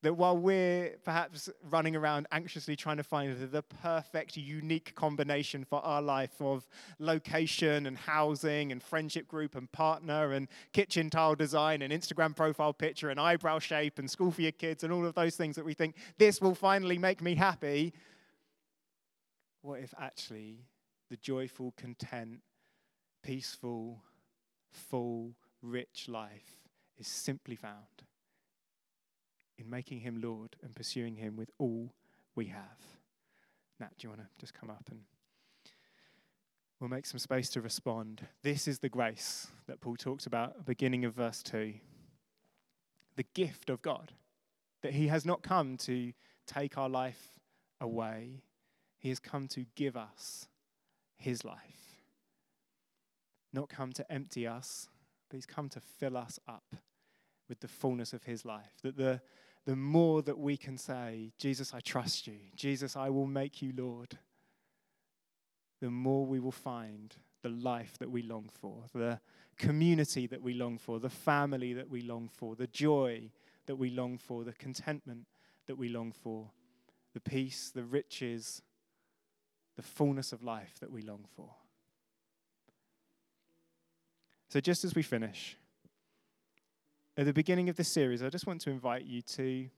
That 0.02 0.14
while 0.14 0.36
we're 0.36 0.96
perhaps 1.04 1.50
running 1.68 1.94
around 1.94 2.26
anxiously 2.32 2.74
trying 2.74 2.96
to 2.96 3.02
find 3.02 3.50
the 3.50 3.62
perfect, 3.62 4.36
unique 4.36 4.94
combination 4.94 5.64
for 5.64 5.84
our 5.84 6.00
life 6.00 6.40
of 6.40 6.66
location 6.98 7.86
and 7.86 7.98
housing 7.98 8.72
and 8.72 8.82
friendship 8.82 9.28
group 9.28 9.54
and 9.54 9.70
partner 9.72 10.32
and 10.32 10.48
kitchen 10.72 11.10
tile 11.10 11.34
design 11.34 11.82
and 11.82 11.92
Instagram 11.92 12.34
profile 12.34 12.72
picture 12.72 13.10
and 13.10 13.20
eyebrow 13.20 13.58
shape 13.58 13.98
and 13.98 14.10
school 14.10 14.30
for 14.30 14.40
your 14.40 14.52
kids 14.52 14.84
and 14.84 14.92
all 14.92 15.04
of 15.04 15.14
those 15.14 15.36
things 15.36 15.54
that 15.56 15.66
we 15.66 15.74
think 15.74 15.96
this 16.16 16.40
will 16.40 16.54
finally 16.54 16.96
make 16.96 17.20
me 17.20 17.34
happy, 17.34 17.92
what 19.60 19.80
if 19.80 19.92
actually 20.00 20.64
the 21.10 21.16
joyful, 21.16 21.74
content, 21.76 22.40
peaceful, 23.22 24.02
full, 24.70 25.34
rich 25.60 26.06
life 26.08 26.56
is 26.98 27.06
simply 27.06 27.56
found 27.56 27.76
in 29.60 29.70
making 29.70 30.00
him 30.00 30.20
Lord 30.20 30.56
and 30.62 30.74
pursuing 30.74 31.16
him 31.16 31.36
with 31.36 31.50
all 31.58 31.92
we 32.34 32.46
have. 32.46 32.78
Nat, 33.78 33.90
do 33.98 34.06
you 34.06 34.08
want 34.10 34.22
to 34.22 34.28
just 34.38 34.54
come 34.54 34.70
up 34.70 34.84
and 34.90 35.00
we'll 36.78 36.90
make 36.90 37.06
some 37.06 37.18
space 37.18 37.50
to 37.50 37.60
respond? 37.60 38.26
This 38.42 38.66
is 38.66 38.78
the 38.78 38.88
grace 38.88 39.48
that 39.66 39.80
Paul 39.80 39.96
talks 39.96 40.26
about 40.26 40.64
beginning 40.64 41.04
of 41.04 41.14
verse 41.14 41.42
2. 41.42 41.74
The 43.16 43.26
gift 43.34 43.70
of 43.70 43.82
God, 43.82 44.12
that 44.82 44.94
he 44.94 45.08
has 45.08 45.24
not 45.24 45.42
come 45.42 45.76
to 45.78 46.12
take 46.46 46.78
our 46.78 46.88
life 46.88 47.38
away, 47.80 48.42
he 48.98 49.08
has 49.10 49.18
come 49.18 49.48
to 49.48 49.66
give 49.76 49.96
us 49.96 50.46
his 51.16 51.44
life. 51.44 51.58
Not 53.52 53.68
come 53.68 53.92
to 53.92 54.12
empty 54.12 54.46
us, 54.46 54.88
but 55.28 55.36
he's 55.36 55.46
come 55.46 55.68
to 55.70 55.80
fill 55.80 56.16
us 56.16 56.38
up 56.48 56.76
with 57.48 57.60
the 57.60 57.68
fullness 57.68 58.12
of 58.12 58.24
his 58.24 58.44
life. 58.44 58.72
That 58.82 58.96
the, 58.96 59.20
the 59.66 59.76
more 59.76 60.22
that 60.22 60.38
we 60.38 60.56
can 60.56 60.78
say, 60.78 61.32
Jesus, 61.38 61.74
I 61.74 61.80
trust 61.80 62.26
you, 62.26 62.38
Jesus, 62.56 62.96
I 62.96 63.10
will 63.10 63.26
make 63.26 63.60
you 63.60 63.72
Lord, 63.76 64.18
the 65.80 65.90
more 65.90 66.26
we 66.26 66.40
will 66.40 66.52
find 66.52 67.14
the 67.42 67.48
life 67.48 67.98
that 67.98 68.10
we 68.10 68.22
long 68.22 68.50
for, 68.60 68.84
the 68.94 69.20
community 69.56 70.26
that 70.26 70.42
we 70.42 70.54
long 70.54 70.78
for, 70.78 70.98
the 70.98 71.10
family 71.10 71.72
that 71.74 71.88
we 71.88 72.00
long 72.02 72.28
for, 72.28 72.54
the 72.54 72.66
joy 72.66 73.30
that 73.66 73.76
we 73.76 73.90
long 73.90 74.18
for, 74.18 74.44
the 74.44 74.52
contentment 74.52 75.26
that 75.66 75.76
we 75.76 75.88
long 75.88 76.12
for, 76.12 76.50
the 77.14 77.20
peace, 77.20 77.70
the 77.74 77.84
riches, 77.84 78.62
the 79.76 79.82
fullness 79.82 80.32
of 80.32 80.42
life 80.42 80.74
that 80.80 80.90
we 80.90 81.02
long 81.02 81.24
for. 81.36 81.50
So, 84.48 84.60
just 84.60 84.84
as 84.84 84.94
we 84.94 85.02
finish, 85.02 85.56
at 87.20 87.26
the 87.26 87.34
beginning 87.34 87.68
of 87.68 87.76
this 87.76 87.88
series, 87.88 88.22
I 88.22 88.30
just 88.30 88.46
want 88.46 88.62
to 88.62 88.70
invite 88.70 89.04
you 89.04 89.20
to 89.20 89.68